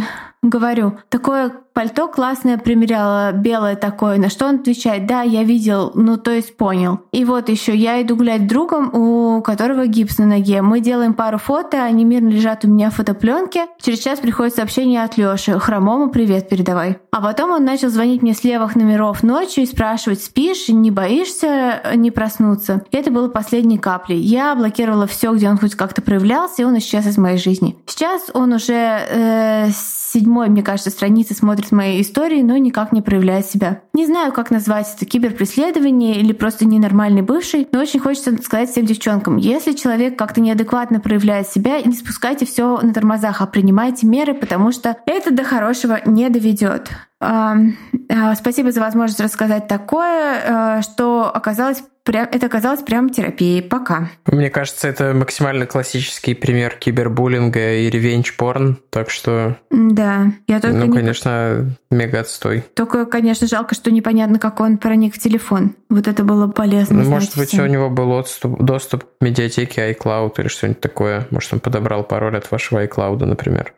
говорю, 0.49 0.97
такое 1.09 1.51
пальто 1.75 2.07
классное 2.07 2.57
примеряла, 2.57 3.33
белое 3.33 3.75
такое. 3.75 4.17
На 4.17 4.29
что 4.29 4.47
он 4.47 4.55
отвечает, 4.61 5.05
да, 5.05 5.21
я 5.21 5.43
видел, 5.43 5.91
ну 5.93 6.17
то 6.17 6.31
есть 6.31 6.55
понял. 6.55 7.01
И 7.11 7.25
вот 7.25 7.49
еще 7.49 7.75
я 7.75 8.01
иду 8.01 8.15
гулять 8.15 8.47
другом, 8.47 8.95
у 8.95 9.41
которого 9.41 9.85
гипс 9.85 10.17
на 10.17 10.25
ноге. 10.25 10.61
Мы 10.61 10.79
делаем 10.79 11.13
пару 11.13 11.37
фото, 11.37 11.83
они 11.83 12.05
мирно 12.05 12.29
лежат 12.29 12.63
у 12.63 12.69
меня 12.69 12.89
в 12.89 12.95
фотопленке. 12.95 13.65
Через 13.81 13.99
час 13.99 14.19
приходит 14.19 14.55
сообщение 14.55 15.03
от 15.03 15.17
Лёши. 15.17 15.59
Хромому 15.59 16.09
привет 16.09 16.47
передавай. 16.47 16.97
А 17.11 17.21
потом 17.21 17.51
он 17.51 17.65
начал 17.65 17.89
звонить 17.89 18.21
мне 18.21 18.33
с 18.33 18.43
левых 18.45 18.75
номеров 18.77 19.21
ночью 19.21 19.63
и 19.63 19.67
спрашивать, 19.67 20.23
спишь, 20.23 20.69
не 20.69 20.91
боишься 20.91 21.81
не 21.95 22.09
проснуться. 22.09 22.85
И 22.91 22.97
это 22.97 23.11
было 23.11 23.27
последней 23.27 23.77
каплей. 23.77 24.19
Я 24.19 24.55
блокировала 24.55 25.07
все, 25.07 25.33
где 25.33 25.49
он 25.49 25.57
хоть 25.57 25.75
как-то 25.75 26.01
проявлялся, 26.01 26.61
и 26.61 26.65
он 26.65 26.77
исчез 26.77 27.05
из 27.05 27.17
моей 27.17 27.37
жизни. 27.37 27.77
Сейчас 27.85 28.29
он 28.33 28.53
уже 28.53 28.73
э, 28.73 29.69
седьмой, 30.15 30.49
мне 30.49 30.63
кажется, 30.63 30.89
страницы 30.89 31.35
смотрит 31.35 31.71
мои 31.71 32.01
истории, 32.01 32.41
но 32.41 32.55
никак 32.57 32.93
не 32.93 33.01
проявляет 33.01 33.45
себя. 33.45 33.81
Не 33.93 34.05
знаю, 34.05 34.31
как 34.31 34.49
назвать 34.49 34.87
это 34.95 35.05
киберпреследование 35.05 36.19
или 36.19 36.31
просто 36.31 36.65
ненормальный 36.65 37.21
бывший, 37.21 37.67
но 37.71 37.81
очень 37.81 37.99
хочется 37.99 38.41
сказать 38.41 38.69
всем 38.69 38.85
девчонкам, 38.85 39.37
если 39.37 39.73
человек 39.73 40.17
как-то 40.17 40.39
неадекватно 40.39 40.99
проявляет 40.99 41.49
себя, 41.49 41.81
не 41.81 41.93
спускайте 41.93 42.45
все 42.45 42.79
на 42.81 42.93
тормозах, 42.93 43.41
а 43.41 43.45
принимайте 43.45 44.07
меры, 44.07 44.33
потому 44.33 44.71
что 44.71 44.97
это 45.05 45.31
до 45.31 45.43
хорошего 45.43 45.99
не 46.05 46.29
доведет. 46.29 46.89
А, 47.25 48.35
спасибо 48.35 48.71
за 48.71 48.81
возможность 48.81 49.19
рассказать 49.19 49.67
такое, 49.67 50.77
э, 50.77 50.81
что 50.83 51.31
оказалось 51.33 51.81
прям, 52.03 52.27
это 52.31 52.45
оказалось 52.45 52.81
прям 52.81 53.09
терапией. 53.09 53.63
Пока. 53.63 54.09
Мне 54.27 54.51
кажется, 54.51 54.87
это 54.87 55.13
максимально 55.13 55.65
классический 55.65 56.35
пример 56.35 56.75
кибербуллинга 56.79 57.73
и 57.73 57.89
ревенч-порн, 57.89 58.77
так 58.91 59.09
что... 59.09 59.57
Да, 59.71 60.27
я 60.47 60.59
только 60.59 60.77
Ну, 60.77 60.85
не... 60.85 60.93
конечно, 60.93 61.75
мега 61.89 62.19
отстой. 62.19 62.63
Только, 62.75 63.05
конечно, 63.05 63.47
жалко, 63.47 63.73
что 63.73 63.89
непонятно, 63.89 64.37
как 64.37 64.59
он 64.59 64.77
проник 64.77 65.15
в 65.15 65.19
телефон. 65.19 65.75
Вот 65.89 66.07
это 66.07 66.23
было 66.23 66.47
полезно. 66.47 67.01
Ну, 67.01 67.09
может 67.09 67.35
быть, 67.37 67.49
всем. 67.49 67.63
у 67.63 67.67
него 67.67 67.89
был 67.89 68.09
доступ, 68.09 68.61
доступ 68.61 69.03
к 69.03 69.23
медиатеке 69.23 69.91
iCloud 69.93 70.33
или 70.37 70.47
что-нибудь 70.47 70.79
такое. 70.79 71.27
Может, 71.31 71.53
он 71.53 71.59
подобрал 71.59 72.03
пароль 72.03 72.37
от 72.37 72.51
вашего 72.51 72.85
iCloud, 72.85 73.25
например. 73.25 73.73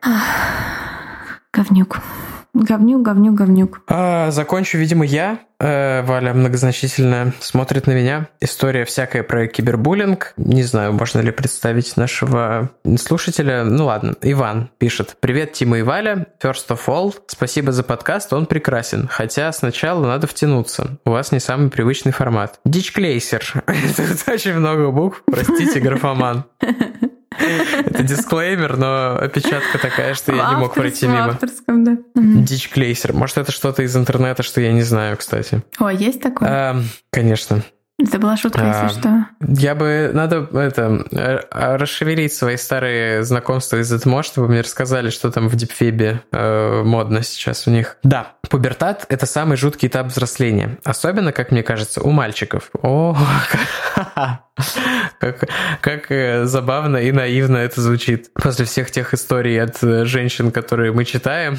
Говнюк. 1.54 2.00
Говнюк, 2.58 3.04
говнюк, 3.04 3.36
говнюк. 3.36 3.82
А, 3.88 4.32
закончу, 4.32 4.80
видимо, 4.80 5.06
я. 5.06 5.40
Э, 5.60 6.02
Валя 6.04 6.34
многозначительно 6.34 7.34
смотрит 7.40 7.86
на 7.86 7.92
меня. 7.92 8.30
История 8.40 8.84
всякая 8.84 9.22
про 9.22 9.48
кибербуллинг. 9.48 10.34
Не 10.38 10.64
знаю, 10.64 10.94
можно 10.94 11.20
ли 11.20 11.30
представить 11.32 11.96
нашего 11.98 12.72
слушателя. 12.98 13.64
Ну 13.64 13.86
ладно, 13.86 14.16
Иван 14.24 14.72
пишет. 14.80 15.18
Привет, 15.20 15.54
Тима 15.54 15.80
и 15.80 15.82
Валя. 15.84 16.28
First 16.42 16.70
of 16.70 16.80
all, 16.88 17.14
спасибо 17.28 17.72
за 17.72 17.84
подкаст, 17.84 18.34
он 18.34 18.48
прекрасен. 18.48 19.08
Хотя 19.08 19.52
сначала 19.52 20.04
надо 20.06 20.26
втянуться. 20.26 20.98
У 21.06 21.12
вас 21.12 21.32
не 21.32 21.40
самый 21.40 21.70
привычный 21.70 22.12
формат. 22.12 22.60
Дичклейсер. 22.66 23.64
Тут 23.96 24.34
очень 24.34 24.56
много 24.56 24.90
букв. 24.90 25.22
Простите, 25.28 25.80
графоман. 25.80 26.46
Это 27.40 28.04
дисклеймер, 28.04 28.78
но 28.78 29.18
опечатка 29.18 29.78
такая, 29.78 30.14
что 30.14 30.34
я 30.34 30.50
не 30.52 30.56
мог 30.58 30.74
пройти 30.74 31.08
мимо. 31.08 31.38
да. 31.68 31.98
Дичь 32.16 32.70
Клейсер. 32.70 33.14
Может, 33.14 33.38
это 33.38 33.52
что-то 33.52 33.84
из 33.84 33.96
интернета, 33.96 34.44
что 34.44 34.62
я 34.62 34.72
не 34.72 34.82
знаю, 34.84 35.18
кстати. 35.18 35.64
О, 35.80 35.90
есть 35.90 36.22
такое? 36.22 36.50
Эм, 36.50 36.84
конечно. 37.12 37.64
Это 38.00 38.20
была 38.20 38.38
шутка, 38.38 38.60
А, 38.62 38.84
если 38.86 39.00
что. 39.00 39.26
Я 39.40 39.74
бы... 39.74 40.12
Надо 40.14 40.48
это 40.54 41.04
расшевелить 41.52 42.32
свои 42.32 42.56
старые 42.56 43.24
знакомства 43.24 43.78
из 43.78 43.92
этого, 43.92 44.22
чтобы 44.22 44.50
мне 44.50 44.62
рассказали, 44.62 45.10
что 45.10 45.32
там 45.32 45.48
в 45.48 45.56
дипфебе 45.56 46.22
э, 46.32 46.84
модно 46.84 47.24
сейчас 47.24 47.66
у 47.66 47.72
них. 47.72 47.98
Да, 48.04 48.34
пубертат— 48.52 49.08
это 49.10 49.26
самый 49.26 49.58
жуткий 49.58 49.88
этап 49.88 50.08
взросления. 50.08 50.78
Особенно, 50.84 51.32
как 51.32 51.52
мне 51.52 51.64
кажется, 51.64 52.02
у 52.02 52.12
мальчиков. 52.12 52.70
О, 52.84 53.18
как, 55.20 55.50
как 55.82 56.12
э, 56.12 56.46
забавно 56.46 56.98
и 56.98 57.12
наивно 57.12 57.58
это 57.58 57.82
звучит. 57.82 58.32
После 58.34 58.66
всех 58.66 58.92
тех 58.92 59.14
историй 59.14 59.62
от 59.62 59.84
э, 59.84 60.06
женщин, 60.06 60.52
которые 60.52 60.92
мы 60.92 61.06
читаем, 61.06 61.58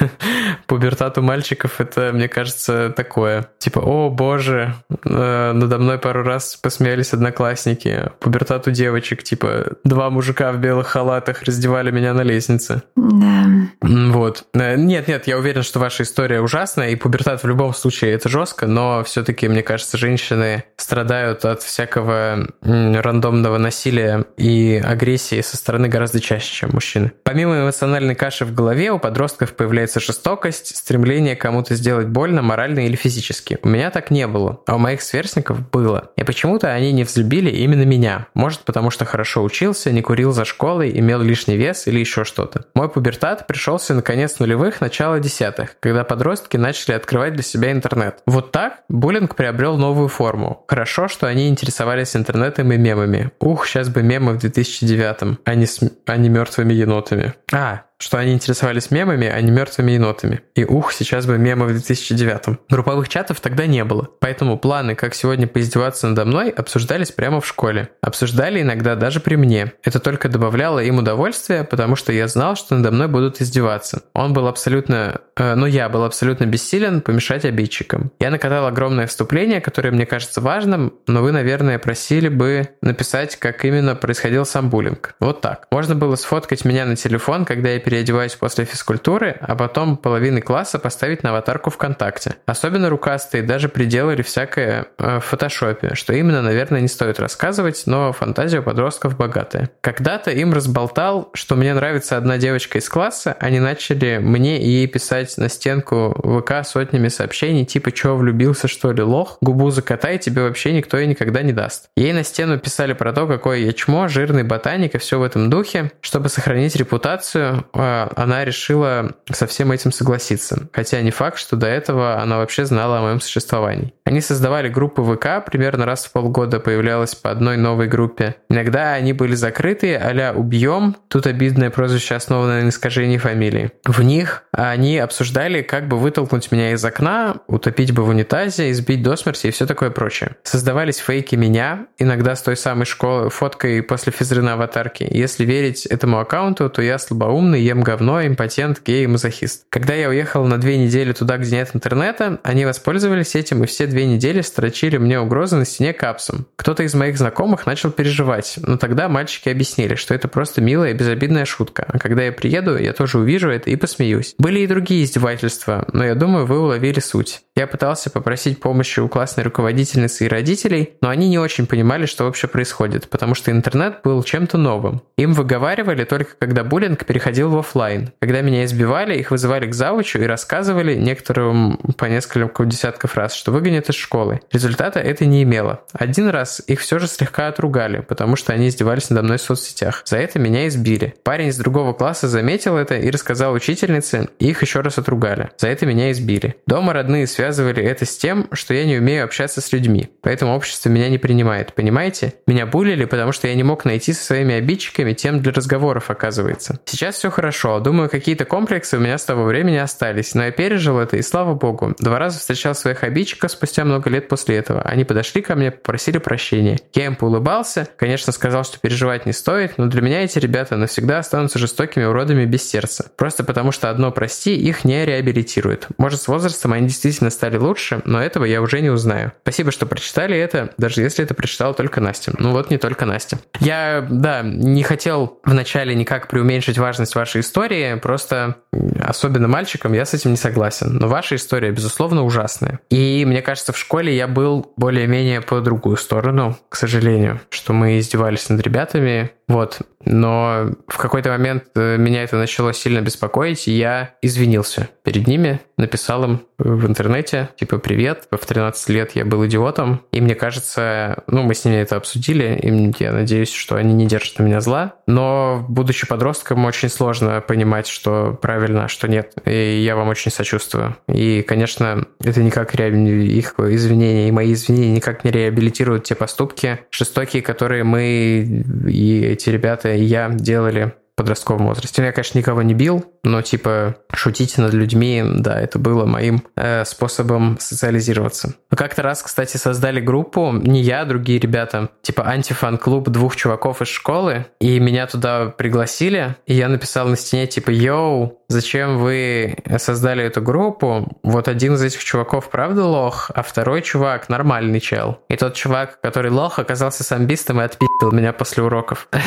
пубертат 0.66 1.18
у 1.18 1.22
мальчиков 1.22 1.80
это, 1.80 2.10
мне 2.12 2.28
кажется, 2.28 2.90
такое. 2.90 3.48
Типа, 3.58 3.80
о 3.80 4.10
боже, 4.10 4.74
э, 5.04 5.52
надо 5.52 5.78
мной 5.78 5.98
пару 5.98 6.22
раз 6.22 6.56
посмеялись 6.56 7.12
одноклассники. 7.12 8.10
Пубертат 8.20 8.66
у 8.66 8.70
девочек, 8.70 9.22
типа, 9.22 9.72
два 9.84 10.10
мужика 10.10 10.52
в 10.52 10.58
белых 10.58 10.88
халатах 10.88 11.42
раздевали 11.42 11.90
меня 11.90 12.14
на 12.14 12.22
лестнице. 12.22 12.82
Да. 12.96 13.44
Вот. 13.80 14.44
Нет, 14.54 15.08
нет, 15.08 15.26
я 15.26 15.38
уверен, 15.38 15.62
что 15.62 15.78
ваша 15.78 16.02
история 16.02 16.40
ужасная, 16.40 16.90
и 16.90 16.96
пубертат 16.96 17.42
в 17.42 17.46
любом 17.46 17.74
случае 17.74 18.12
это 18.12 18.28
жестко, 18.28 18.66
но 18.66 19.02
все-таки, 19.04 19.48
мне 19.48 19.62
кажется, 19.62 19.98
женщины 19.98 20.64
страдают 20.76 21.44
от 21.44 21.62
всякого 21.80 22.46
рандомного 22.60 23.56
насилия 23.56 24.26
и 24.36 24.82
агрессии 24.84 25.40
со 25.40 25.56
стороны 25.56 25.88
гораздо 25.88 26.20
чаще, 26.20 26.52
чем 26.52 26.70
мужчины. 26.74 27.12
Помимо 27.22 27.62
эмоциональной 27.62 28.14
каши 28.14 28.44
в 28.44 28.54
голове, 28.54 28.92
у 28.92 28.98
подростков 28.98 29.54
появляется 29.54 29.98
жестокость, 29.98 30.76
стремление 30.76 31.36
кому-то 31.36 31.74
сделать 31.74 32.08
больно, 32.08 32.42
морально 32.42 32.80
или 32.80 32.96
физически. 32.96 33.58
У 33.62 33.68
меня 33.68 33.90
так 33.90 34.10
не 34.10 34.26
было, 34.26 34.60
а 34.66 34.74
у 34.74 34.78
моих 34.78 35.00
сверстников 35.00 35.70
было. 35.70 36.10
И 36.16 36.22
почему-то 36.22 36.70
они 36.70 36.92
не 36.92 37.04
взлюбили 37.04 37.48
именно 37.48 37.84
меня. 37.84 38.26
Может, 38.34 38.60
потому 38.60 38.90
что 38.90 39.06
хорошо 39.06 39.42
учился, 39.42 39.90
не 39.90 40.02
курил 40.02 40.32
за 40.32 40.44
школой, 40.44 40.90
имел 40.98 41.22
лишний 41.22 41.56
вес 41.56 41.86
или 41.86 41.98
еще 41.98 42.24
что-то. 42.24 42.66
Мой 42.74 42.90
пубертат 42.90 43.46
пришелся 43.46 43.94
на 43.94 44.02
конец 44.02 44.38
нулевых, 44.38 44.82
начало 44.82 45.18
десятых, 45.18 45.76
когда 45.80 46.04
подростки 46.04 46.58
начали 46.58 46.92
открывать 46.92 47.32
для 47.32 47.42
себя 47.42 47.72
интернет. 47.72 48.18
Вот 48.26 48.52
так 48.52 48.80
буллинг 48.90 49.34
приобрел 49.34 49.78
новую 49.78 50.08
форму. 50.08 50.64
Хорошо, 50.68 51.08
что 51.08 51.26
они 51.26 51.48
интересовались 51.70 52.16
интернетом 52.16 52.72
и 52.72 52.76
мемами. 52.76 53.30
Ух, 53.38 53.64
сейчас 53.64 53.88
бы 53.88 54.02
мемы 54.02 54.32
в 54.32 54.38
2009, 54.38 55.38
а 55.44 55.54
не, 55.54 55.66
с, 55.66 55.80
а 56.04 56.16
не 56.16 56.28
мертвыми 56.28 56.72
енотами. 56.72 57.34
А, 57.52 57.82
что 58.00 58.18
они 58.18 58.32
интересовались 58.32 58.90
мемами, 58.90 59.28
а 59.28 59.40
не 59.40 59.50
мертвыми 59.50 59.92
енотами. 59.92 60.40
И 60.54 60.64
ух, 60.64 60.92
сейчас 60.92 61.26
бы 61.26 61.38
мемы 61.38 61.66
в 61.66 61.72
2009. 61.72 62.58
Групповых 62.68 63.08
чатов 63.08 63.40
тогда 63.40 63.66
не 63.66 63.84
было, 63.84 64.08
поэтому 64.20 64.58
планы, 64.58 64.94
как 64.94 65.14
сегодня 65.14 65.46
поиздеваться 65.46 66.08
надо 66.08 66.24
мной, 66.24 66.50
обсуждались 66.50 67.12
прямо 67.12 67.40
в 67.40 67.46
школе. 67.46 67.90
Обсуждали 68.00 68.62
иногда 68.62 68.96
даже 68.96 69.20
при 69.20 69.36
мне. 69.36 69.72
Это 69.84 70.00
только 70.00 70.28
добавляло 70.28 70.78
им 70.80 70.98
удовольствия, 70.98 71.62
потому 71.64 71.94
что 71.94 72.12
я 72.12 72.26
знал, 72.26 72.56
что 72.56 72.74
надо 72.74 72.90
мной 72.90 73.08
будут 73.08 73.40
издеваться. 73.40 74.02
Он 74.14 74.32
был 74.32 74.48
абсолютно... 74.48 75.20
Э, 75.36 75.54
ну, 75.54 75.66
я 75.66 75.88
был 75.90 76.04
абсолютно 76.04 76.46
бессилен 76.46 77.02
помешать 77.02 77.44
обидчикам. 77.44 78.12
Я 78.18 78.30
накатал 78.30 78.66
огромное 78.66 79.06
вступление, 79.06 79.60
которое 79.60 79.90
мне 79.90 80.06
кажется 80.06 80.40
важным, 80.40 80.94
но 81.06 81.20
вы, 81.22 81.32
наверное, 81.32 81.78
просили 81.78 82.28
бы 82.28 82.68
написать, 82.80 83.36
как 83.36 83.64
именно 83.64 83.94
происходил 83.94 84.46
сам 84.46 84.70
буллинг. 84.70 85.14
Вот 85.20 85.42
так. 85.42 85.66
Можно 85.70 85.94
было 85.94 86.16
сфоткать 86.16 86.64
меня 86.64 86.86
на 86.86 86.96
телефон, 86.96 87.44
когда 87.44 87.68
я 87.70 87.80
переодеваюсь 87.90 88.36
после 88.36 88.64
физкультуры, 88.64 89.36
а 89.40 89.56
потом 89.56 89.96
половины 89.96 90.40
класса 90.40 90.78
поставить 90.78 91.24
на 91.24 91.30
аватарку 91.30 91.70
ВКонтакте. 91.70 92.36
Особенно 92.46 92.88
рукастые 92.88 93.42
даже 93.42 93.68
приделали 93.68 94.22
всякое 94.22 94.86
э, 94.96 95.18
в 95.18 95.24
фотошопе, 95.24 95.96
что 95.96 96.12
именно, 96.12 96.40
наверное, 96.40 96.80
не 96.80 96.86
стоит 96.86 97.18
рассказывать, 97.18 97.82
но 97.86 98.12
фантазия 98.12 98.60
у 98.60 98.62
подростков 98.62 99.16
богатая. 99.16 99.70
Когда-то 99.80 100.30
им 100.30 100.52
разболтал, 100.52 101.30
что 101.34 101.56
мне 101.56 101.74
нравится 101.74 102.16
одна 102.16 102.38
девочка 102.38 102.78
из 102.78 102.88
класса, 102.88 103.36
они 103.40 103.58
начали 103.58 104.18
мне 104.18 104.62
и 104.62 104.68
ей 104.68 104.86
писать 104.86 105.36
на 105.36 105.48
стенку 105.48 106.14
ВК 106.22 106.64
сотнями 106.64 107.08
сообщений, 107.08 107.64
типа 107.64 107.90
«Чё, 107.90 108.14
влюбился, 108.14 108.68
что 108.68 108.92
ли, 108.92 109.02
лох? 109.02 109.38
Губу 109.40 109.70
закатай, 109.70 110.18
тебе 110.18 110.42
вообще 110.42 110.72
никто 110.72 110.96
и 110.96 111.08
никогда 111.08 111.42
не 111.42 111.52
даст». 111.52 111.88
Ей 111.96 112.12
на 112.12 112.22
стену 112.22 112.56
писали 112.56 112.92
про 112.92 113.12
то, 113.12 113.26
какое 113.26 113.58
я 113.58 113.72
чмо, 113.72 114.06
жирный 114.06 114.44
ботаник 114.44 114.94
и 114.94 114.98
все 114.98 115.18
в 115.18 115.24
этом 115.24 115.50
духе. 115.50 115.90
Чтобы 116.02 116.28
сохранить 116.28 116.76
репутацию, 116.76 117.64
она 117.80 118.44
решила 118.44 119.12
со 119.30 119.46
всем 119.46 119.72
этим 119.72 119.92
согласиться. 119.92 120.68
Хотя 120.72 121.00
не 121.00 121.10
факт, 121.10 121.38
что 121.38 121.56
до 121.56 121.66
этого 121.66 122.20
она 122.20 122.38
вообще 122.38 122.64
знала 122.64 122.98
о 122.98 123.02
моем 123.02 123.20
существовании. 123.20 123.92
Они 124.04 124.20
создавали 124.20 124.68
группы 124.68 125.02
ВК, 125.02 125.44
примерно 125.44 125.86
раз 125.86 126.06
в 126.06 126.12
полгода 126.12 126.60
появлялась 126.60 127.14
по 127.14 127.30
одной 127.30 127.56
новой 127.56 127.88
группе. 127.88 128.36
Иногда 128.48 128.94
они 128.94 129.12
были 129.12 129.34
закрытые, 129.34 129.98
а 129.98 130.32
«убьем», 130.32 130.96
тут 131.08 131.26
обидное 131.26 131.70
прозвище, 131.70 132.14
основанное 132.14 132.62
на 132.62 132.68
искажении 132.68 133.18
фамилии. 133.18 133.72
В 133.84 134.02
них 134.02 134.44
они 134.52 134.98
обсуждали, 134.98 135.62
как 135.62 135.88
бы 135.88 135.96
вытолкнуть 135.98 136.50
меня 136.50 136.72
из 136.72 136.84
окна, 136.84 137.36
утопить 137.46 137.92
бы 137.92 138.02
в 138.04 138.08
унитазе, 138.08 138.70
избить 138.70 139.02
до 139.02 139.16
смерти 139.16 139.46
и 139.46 139.50
все 139.50 139.66
такое 139.66 139.90
прочее. 139.90 140.36
Создавались 140.42 140.98
фейки 140.98 141.36
меня, 141.36 141.86
иногда 141.98 142.34
с 142.34 142.42
той 142.42 142.56
самой 142.56 142.86
школы, 142.86 143.30
фоткой 143.30 143.82
после 143.82 144.12
физры 144.12 144.42
на 144.42 144.54
аватарке. 144.54 145.06
Если 145.10 145.44
верить 145.44 145.86
этому 145.86 146.18
аккаунту, 146.18 146.68
то 146.68 146.82
я 146.82 146.98
слабоумный, 146.98 147.60
ем 147.70 147.82
говно, 147.82 148.26
импотент, 148.26 148.82
гей 148.84 149.06
мазохист. 149.06 149.64
Когда 149.70 149.94
я 149.94 150.08
уехал 150.08 150.44
на 150.44 150.58
две 150.58 150.76
недели 150.76 151.12
туда, 151.12 151.38
где 151.38 151.56
нет 151.56 151.70
интернета, 151.74 152.38
они 152.42 152.64
воспользовались 152.64 153.34
этим 153.34 153.64
и 153.64 153.66
все 153.66 153.86
две 153.86 154.06
недели 154.06 154.40
строчили 154.40 154.98
мне 154.98 155.20
угрозы 155.20 155.56
на 155.56 155.64
стене 155.64 155.92
капсом. 155.92 156.46
Кто-то 156.56 156.82
из 156.82 156.94
моих 156.94 157.16
знакомых 157.16 157.66
начал 157.66 157.90
переживать, 157.90 158.58
но 158.58 158.76
тогда 158.76 159.08
мальчики 159.08 159.48
объяснили, 159.48 159.94
что 159.94 160.14
это 160.14 160.28
просто 160.28 160.60
милая 160.60 160.90
и 160.90 160.94
безобидная 160.94 161.44
шутка. 161.44 161.84
А 161.88 161.98
когда 161.98 162.22
я 162.22 162.32
приеду, 162.32 162.76
я 162.76 162.92
тоже 162.92 163.18
увижу 163.18 163.48
это 163.48 163.70
и 163.70 163.76
посмеюсь. 163.76 164.34
Были 164.38 164.60
и 164.60 164.66
другие 164.66 165.04
издевательства, 165.04 165.86
но 165.92 166.04
я 166.04 166.14
думаю, 166.14 166.46
вы 166.46 166.58
уловили 166.58 167.00
суть. 167.00 167.42
Я 167.56 167.66
пытался 167.66 168.10
попросить 168.10 168.60
помощи 168.60 169.00
у 169.00 169.08
классной 169.08 169.44
руководительницы 169.44 170.24
и 170.24 170.28
родителей, 170.28 170.94
но 171.00 171.08
они 171.08 171.28
не 171.28 171.38
очень 171.38 171.66
понимали, 171.66 172.06
что 172.06 172.24
вообще 172.24 172.46
происходит, 172.46 173.08
потому 173.08 173.34
что 173.34 173.50
интернет 173.50 174.00
был 174.02 174.22
чем-то 174.22 174.58
новым. 174.58 175.02
Им 175.16 175.34
выговаривали 175.34 176.04
только 176.04 176.30
когда 176.38 176.64
буллинг 176.64 177.04
переходил 177.04 177.49
в 177.50 177.58
офлайн. 177.58 178.12
Когда 178.20 178.40
меня 178.40 178.64
избивали, 178.64 179.18
их 179.18 179.30
вызывали 179.30 179.66
к 179.66 179.74
завучу 179.74 180.18
и 180.18 180.26
рассказывали 180.26 180.94
некоторым 180.94 181.76
по 181.96 182.06
несколько 182.06 182.64
десятков 182.64 183.16
раз, 183.16 183.34
что 183.34 183.52
выгонят 183.52 183.88
из 183.88 183.94
школы. 183.94 184.40
Результата 184.52 185.00
это 185.00 185.26
не 185.26 185.42
имело. 185.42 185.82
Один 185.92 186.28
раз 186.28 186.62
их 186.66 186.80
все 186.80 186.98
же 186.98 187.06
слегка 187.06 187.48
отругали, 187.48 188.00
потому 188.00 188.36
что 188.36 188.52
они 188.52 188.68
издевались 188.68 189.10
надо 189.10 189.22
мной 189.22 189.38
в 189.38 189.42
соцсетях. 189.42 190.02
За 190.04 190.18
это 190.18 190.38
меня 190.38 190.68
избили. 190.68 191.14
Парень 191.22 191.48
из 191.48 191.58
другого 191.58 191.92
класса 191.92 192.28
заметил 192.28 192.76
это 192.76 192.96
и 192.96 193.10
рассказал 193.10 193.52
учительнице, 193.52 194.28
и 194.38 194.48
их 194.48 194.62
еще 194.62 194.80
раз 194.80 194.98
отругали. 194.98 195.50
За 195.58 195.68
это 195.68 195.86
меня 195.86 196.10
избили. 196.12 196.56
Дома 196.66 196.92
родные 196.92 197.26
связывали 197.26 197.82
это 197.82 198.04
с 198.04 198.16
тем, 198.16 198.48
что 198.52 198.74
я 198.74 198.84
не 198.84 198.96
умею 198.96 199.24
общаться 199.24 199.60
с 199.60 199.72
людьми, 199.72 200.10
поэтому 200.22 200.54
общество 200.54 200.88
меня 200.88 201.08
не 201.08 201.18
принимает, 201.18 201.74
понимаете? 201.74 202.34
Меня 202.46 202.66
булили, 202.66 203.04
потому 203.04 203.32
что 203.32 203.48
я 203.48 203.54
не 203.54 203.62
мог 203.62 203.84
найти 203.84 204.12
со 204.12 204.24
своими 204.24 204.54
обидчиками 204.54 205.12
тем 205.12 205.40
для 205.40 205.52
разговоров, 205.52 206.10
оказывается. 206.10 206.78
Сейчас 206.84 207.16
все 207.16 207.30
хорошо, 207.30 207.39
думаю, 207.80 208.08
какие-то 208.10 208.44
комплексы 208.44 208.96
у 208.96 209.00
меня 209.00 209.18
с 209.18 209.24
того 209.24 209.44
времени 209.44 209.76
остались, 209.76 210.34
но 210.34 210.44
я 210.44 210.50
пережил 210.50 210.98
это, 210.98 211.16
и 211.16 211.22
слава 211.22 211.54
богу. 211.54 211.94
Два 211.98 212.18
раза 212.18 212.38
встречал 212.38 212.74
своих 212.74 213.02
обидчиков 213.04 213.50
спустя 213.50 213.84
много 213.84 214.10
лет 214.10 214.28
после 214.28 214.56
этого. 214.56 214.82
Они 214.82 215.04
подошли 215.04 215.42
ко 215.42 215.54
мне, 215.54 215.70
попросили 215.70 216.18
прощения. 216.18 216.78
Я 216.94 217.06
им 217.06 217.16
поулыбался, 217.16 217.88
конечно, 217.96 218.32
сказал, 218.32 218.64
что 218.64 218.78
переживать 218.78 219.26
не 219.26 219.32
стоит, 219.32 219.78
но 219.78 219.86
для 219.86 220.02
меня 220.02 220.24
эти 220.24 220.38
ребята 220.38 220.76
навсегда 220.76 221.18
останутся 221.18 221.58
жестокими 221.58 222.04
уродами 222.04 222.44
без 222.44 222.68
сердца. 222.68 223.10
Просто 223.16 223.44
потому 223.44 223.72
что 223.72 223.90
одно 223.90 224.10
«прости» 224.10 224.54
их 224.54 224.84
не 224.84 225.04
реабилитирует. 225.04 225.88
Может, 225.98 226.22
с 226.22 226.28
возрастом 226.28 226.72
они 226.72 226.88
действительно 226.88 227.30
стали 227.30 227.56
лучше, 227.56 228.02
но 228.04 228.22
этого 228.22 228.44
я 228.44 228.60
уже 228.60 228.80
не 228.80 228.90
узнаю. 228.90 229.32
Спасибо, 229.42 229.70
что 229.70 229.86
прочитали 229.86 230.36
это, 230.36 230.72
даже 230.78 231.02
если 231.02 231.24
это 231.24 231.34
прочитала 231.34 231.74
только 231.74 232.00
Настя. 232.00 232.32
Ну 232.38 232.52
вот 232.52 232.70
не 232.70 232.78
только 232.78 233.06
Настя. 233.06 233.38
Я, 233.60 234.06
да, 234.08 234.42
не 234.42 234.82
хотел 234.82 235.40
вначале 235.44 235.94
никак 235.94 236.28
преуменьшить 236.28 236.78
важность 236.78 237.14
вашей 237.14 237.29
истории, 237.38 237.94
просто 237.94 238.56
особенно 239.00 239.46
мальчикам 239.46 239.92
я 239.92 240.04
с 240.04 240.14
этим 240.14 240.32
не 240.32 240.36
согласен. 240.36 240.96
Но 240.96 241.06
ваша 241.06 241.36
история, 241.36 241.70
безусловно, 241.70 242.24
ужасная. 242.24 242.80
И 242.90 243.24
мне 243.24 243.42
кажется, 243.42 243.72
в 243.72 243.78
школе 243.78 244.14
я 244.16 244.26
был 244.26 244.72
более-менее 244.76 245.40
по 245.40 245.60
другую 245.60 245.96
сторону, 245.96 246.58
к 246.68 246.76
сожалению, 246.76 247.40
что 247.50 247.72
мы 247.72 247.98
издевались 247.98 248.48
над 248.48 248.60
ребятами, 248.60 249.30
вот. 249.50 249.80
Но 250.04 250.70
в 250.86 250.96
какой-то 250.96 251.30
момент 251.30 251.64
э, 251.74 251.96
меня 251.98 252.22
это 252.22 252.36
начало 252.36 252.72
сильно 252.72 253.00
беспокоить, 253.00 253.68
и 253.68 253.72
я 253.72 254.14
извинился 254.22 254.88
перед 255.02 255.26
ними, 255.26 255.60
написал 255.76 256.24
им 256.24 256.40
в 256.56 256.86
интернете, 256.86 257.50
типа, 257.58 257.78
привет, 257.78 258.28
в 258.30 258.46
13 258.46 258.88
лет 258.90 259.12
я 259.14 259.24
был 259.24 259.44
идиотом, 259.46 260.02
и 260.12 260.20
мне 260.20 260.34
кажется, 260.34 261.22
ну, 261.26 261.42
мы 261.42 261.54
с 261.54 261.64
ними 261.64 261.76
это 261.76 261.96
обсудили, 261.96 262.58
и 262.62 263.02
я 263.02 263.12
надеюсь, 263.12 263.52
что 263.52 263.76
они 263.76 263.92
не 263.92 264.06
держат 264.06 264.38
на 264.38 264.44
меня 264.44 264.60
зла, 264.60 264.94
но, 265.06 265.64
будучи 265.68 266.06
подростком, 266.06 266.64
очень 266.64 266.88
сложно 266.88 267.40
понимать, 267.40 267.86
что 267.86 268.38
правильно, 268.40 268.84
а 268.84 268.88
что 268.88 269.08
нет, 269.08 269.34
и 269.44 269.82
я 269.82 269.96
вам 269.96 270.08
очень 270.08 270.30
сочувствую. 270.30 270.96
И, 271.08 271.42
конечно, 271.42 272.06
это 272.22 272.42
никак 272.42 272.74
их 272.74 273.54
извинения 273.58 274.28
и 274.28 274.32
мои 274.32 274.52
извинения 274.52 274.96
никак 274.96 275.24
не 275.24 275.30
реабилитируют 275.30 276.04
те 276.04 276.14
поступки 276.14 276.80
жестокие, 276.90 277.42
которые 277.42 277.84
мы 277.84 278.64
и 278.86 279.36
эти 279.40 279.50
ребята 279.50 279.92
и 279.92 280.02
я 280.02 280.28
делали 280.28 280.94
в 281.12 281.16
подростковом 281.16 281.66
возрасте. 281.66 282.02
Я, 282.02 282.12
конечно, 282.12 282.38
никого 282.38 282.62
не 282.62 282.74
бил, 282.74 283.04
но 283.22 283.42
типа 283.42 283.96
шутить 284.12 284.56
над 284.58 284.72
людьми, 284.72 285.22
да, 285.24 285.60
это 285.60 285.78
было 285.78 286.06
моим 286.06 286.42
э, 286.56 286.84
способом 286.84 287.58
социализироваться. 287.60 288.54
Как-то 288.70 289.02
раз, 289.02 289.22
кстати, 289.22 289.56
создали 289.56 290.00
группу, 290.00 290.52
не 290.52 290.80
я, 290.82 291.02
а 291.02 291.04
другие 291.04 291.38
ребята, 291.38 291.90
типа 292.02 292.26
антифан-клуб 292.26 293.08
двух 293.08 293.36
чуваков 293.36 293.82
из 293.82 293.88
школы, 293.88 294.46
и 294.60 294.78
меня 294.78 295.06
туда 295.06 295.46
пригласили, 295.46 296.36
и 296.46 296.54
я 296.54 296.68
написал 296.68 297.08
на 297.08 297.16
стене 297.16 297.46
типа 297.46 297.70
«Йоу, 297.70 298.40
зачем 298.48 298.98
вы 298.98 299.56
создали 299.78 300.24
эту 300.24 300.42
группу? 300.42 301.08
Вот 301.22 301.48
один 301.48 301.74
из 301.74 301.82
этих 301.82 302.02
чуваков 302.04 302.50
правда 302.50 302.84
лох, 302.84 303.30
а 303.34 303.42
второй 303.42 303.82
чувак 303.82 304.28
нормальный 304.28 304.80
чел. 304.80 305.18
И 305.28 305.36
тот 305.36 305.54
чувак, 305.54 306.00
который 306.00 306.30
лох, 306.30 306.58
оказался 306.58 307.04
самбистом 307.04 307.60
и 307.60 307.64
отпи***л 307.64 308.12
меня 308.12 308.32
после 308.32 308.62
уроков. 308.62 309.08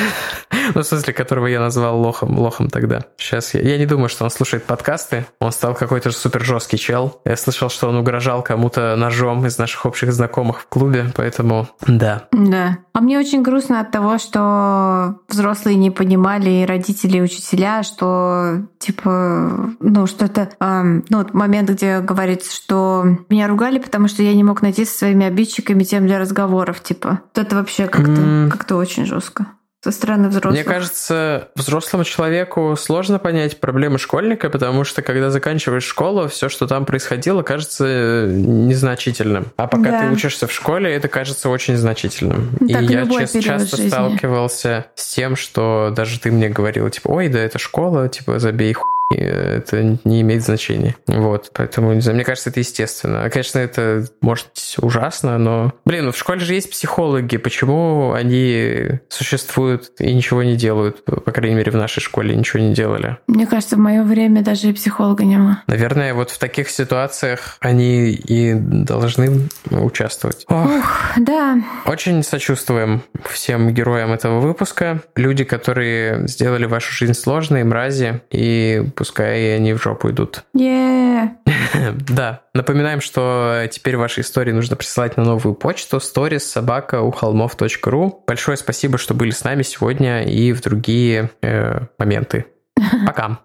Ну, 0.76 0.82
в 0.82 0.86
смысле, 0.86 1.14
которого 1.14 1.48
я 1.48 1.60
назвал 1.60 2.00
лохом, 2.00 2.40
лохом 2.40 2.70
тогда. 2.70 3.02
Сейчас 3.18 3.54
я 3.54 3.78
не 3.84 3.88
думаю, 3.88 4.08
что 4.08 4.24
он 4.24 4.30
слушает 4.30 4.64
подкасты. 4.64 5.26
Он 5.40 5.52
стал 5.52 5.76
какой-то 5.76 6.12
супер 6.12 6.42
жесткий 6.42 6.78
чел. 6.78 7.22
Я 7.26 7.36
слышал, 7.36 7.70
что 7.70 7.90
он 7.90 7.98
угрожал 7.98 8.42
кому-то 8.42 8.96
ножом 8.96 9.46
из 9.46 9.58
наших 9.58 9.86
общих 9.86 10.14
знакомых 10.14 10.62
в 10.62 10.68
клубе, 10.68 11.08
поэтому 11.16 11.68
да. 11.86 12.28
Да. 12.32 12.78
А 12.94 13.02
мне 13.02 13.20
очень 13.20 13.42
грустно 13.42 13.82
от 13.82 13.92
того, 13.92 14.20
что 14.20 15.20
взрослые 15.28 15.76
не 15.76 15.92
понимали, 15.92 16.50
и 16.50 16.66
родители, 16.66 17.18
и 17.18 17.22
учителя, 17.22 17.84
что 17.84 18.60
типа, 18.80 19.76
ну, 19.80 20.08
что 20.08 20.26
это, 20.26 20.50
эм, 20.62 21.04
ну, 21.10 21.18
вот 21.18 21.34
момент, 21.34 21.70
где 21.70 22.00
говорится, 22.00 22.54
что 22.56 23.04
меня 23.30 23.48
ругали, 23.48 23.80
потому 23.80 24.08
что 24.08 24.24
я 24.24 24.34
не 24.34 24.44
мог 24.44 24.62
найти 24.62 24.86
со 24.86 24.98
своими 24.98 25.26
обидчиками 25.26 25.84
тем 25.84 26.08
для 26.08 26.20
разговоров, 26.20 26.82
типа. 26.82 27.22
Вот 27.36 27.46
это 27.46 27.58
вообще 27.58 27.88
как-то 27.88 28.12
mm. 28.12 28.50
как 28.50 28.72
очень 28.78 29.06
жестко 29.06 29.48
со 29.84 29.92
стороны 29.92 30.30
взрослых? 30.30 30.54
Мне 30.54 30.64
кажется, 30.64 31.50
взрослому 31.56 32.06
человеку 32.06 32.76
сложно 32.78 33.20
понять 33.20 33.60
проблемы 33.60 33.98
школьника, 34.00 34.50
потому 34.50 34.86
что 34.86 35.02
когда 35.02 35.30
заканчиваешь 35.30 35.84
школу, 35.84 36.28
все, 36.30 36.48
что 36.48 36.68
там 36.68 36.86
происходило, 36.86 37.44
кажется 37.44 38.28
незначительным. 38.28 39.48
А 39.58 39.68
пока 39.68 39.92
да. 39.92 40.02
ты 40.02 40.14
учишься 40.14 40.48
в 40.48 40.54
школе, 40.54 40.94
это 40.94 41.10
кажется 41.10 41.50
очень 41.50 41.76
значительным. 41.76 42.52
Так, 42.60 42.82
И 42.84 42.94
я 42.94 43.06
чест, 43.08 43.40
часто 43.42 43.76
жизни. 43.76 43.90
сталкивался 43.90 44.86
с 44.96 45.14
тем, 45.14 45.36
что 45.36 45.92
даже 45.96 46.20
ты 46.20 46.32
мне 46.32 46.50
говорила, 46.50 46.90
типа, 46.90 47.10
ой, 47.10 47.28
да 47.28 47.40
это 47.40 47.60
школа, 47.60 48.08
типа, 48.08 48.40
забей 48.40 48.74
хуй 48.74 48.93
и 49.14 49.22
это 49.22 49.98
не 50.04 50.22
имеет 50.22 50.44
значения. 50.44 50.96
Вот, 51.08 51.52
поэтому, 51.54 51.94
не 51.94 52.02
знаю, 52.02 52.16
мне 52.16 52.26
кажется, 52.26 52.50
это 52.50 52.60
естественно. 52.60 53.30
Конечно, 53.30 53.60
это 53.60 54.06
может 54.22 54.48
ужасно, 54.78 55.38
но... 55.38 55.74
Блин, 55.86 56.06
ну 56.06 56.12
в 56.12 56.18
школе 56.18 56.40
же 56.42 56.54
есть 56.54 56.70
психологи, 56.70 57.38
почему 57.38 58.12
они 58.14 59.00
существуют 59.10 59.92
и 60.00 60.14
ничего 60.14 60.44
не 60.44 60.56
делают? 60.56 61.04
По 61.06 61.32
крайней 61.32 61.56
мере, 61.56 61.72
в 61.72 61.76
нашей 61.76 62.02
школе 62.02 62.36
ничего 62.36 62.62
не 62.62 62.74
делали. 62.74 63.18
Мне 63.28 63.48
кажется, 63.48 63.76
в 63.76 63.80
мое 63.80 64.04
время 64.04 64.42
даже 64.44 64.70
и 64.70 64.74
психолога 64.74 65.24
не 65.24 65.38
было. 65.38 65.64
Наверное, 65.68 66.14
вот 66.14 66.30
в 66.30 66.38
таких 66.38 66.70
ситуациях 66.70 67.58
они 67.60 68.12
и 68.12 68.54
должны 68.54 69.50
участвовать. 69.72 70.46
Ох, 70.50 70.74
Ух, 70.78 71.14
да. 71.18 71.62
Очень 71.86 72.24
сочувствуем 72.24 73.04
всем 73.30 73.74
героям 73.74 74.12
этого 74.12 74.40
выпуска. 74.40 75.02
Люди, 75.16 75.44
которые 75.44 76.28
сделали 76.28 76.66
вашу 76.66 76.92
жизнь 76.94 77.14
сложной, 77.14 77.64
мрази, 77.64 78.22
и 78.32 78.84
пускай 79.04 79.58
они 79.58 79.74
в 79.74 79.84
жопу 79.84 80.12
идут. 80.12 80.46
Yeah. 80.56 81.32
да. 82.08 82.44
Напоминаем, 82.54 83.02
что 83.02 83.68
теперь 83.70 83.98
ваши 83.98 84.22
истории 84.22 84.54
нужно 84.54 84.78
присылать 84.78 85.18
на 85.18 85.26
новую 85.26 85.56
почту 85.56 85.98
stories 85.98 86.40
собака 86.40 87.02
у 87.02 87.12
холмов.ру. 87.12 88.24
Большое 88.26 88.56
спасибо, 88.56 88.98
что 88.98 89.14
были 89.14 89.32
с 89.32 89.44
нами 89.44 89.62
сегодня 89.64 90.24
и 90.24 90.54
в 90.54 90.62
другие 90.62 91.32
э, 91.42 91.82
моменты. 91.98 92.46
Пока. 93.06 93.40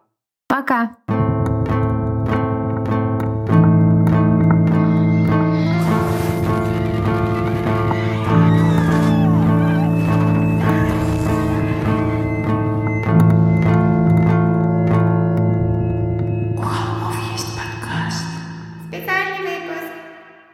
Пока. 0.47 0.98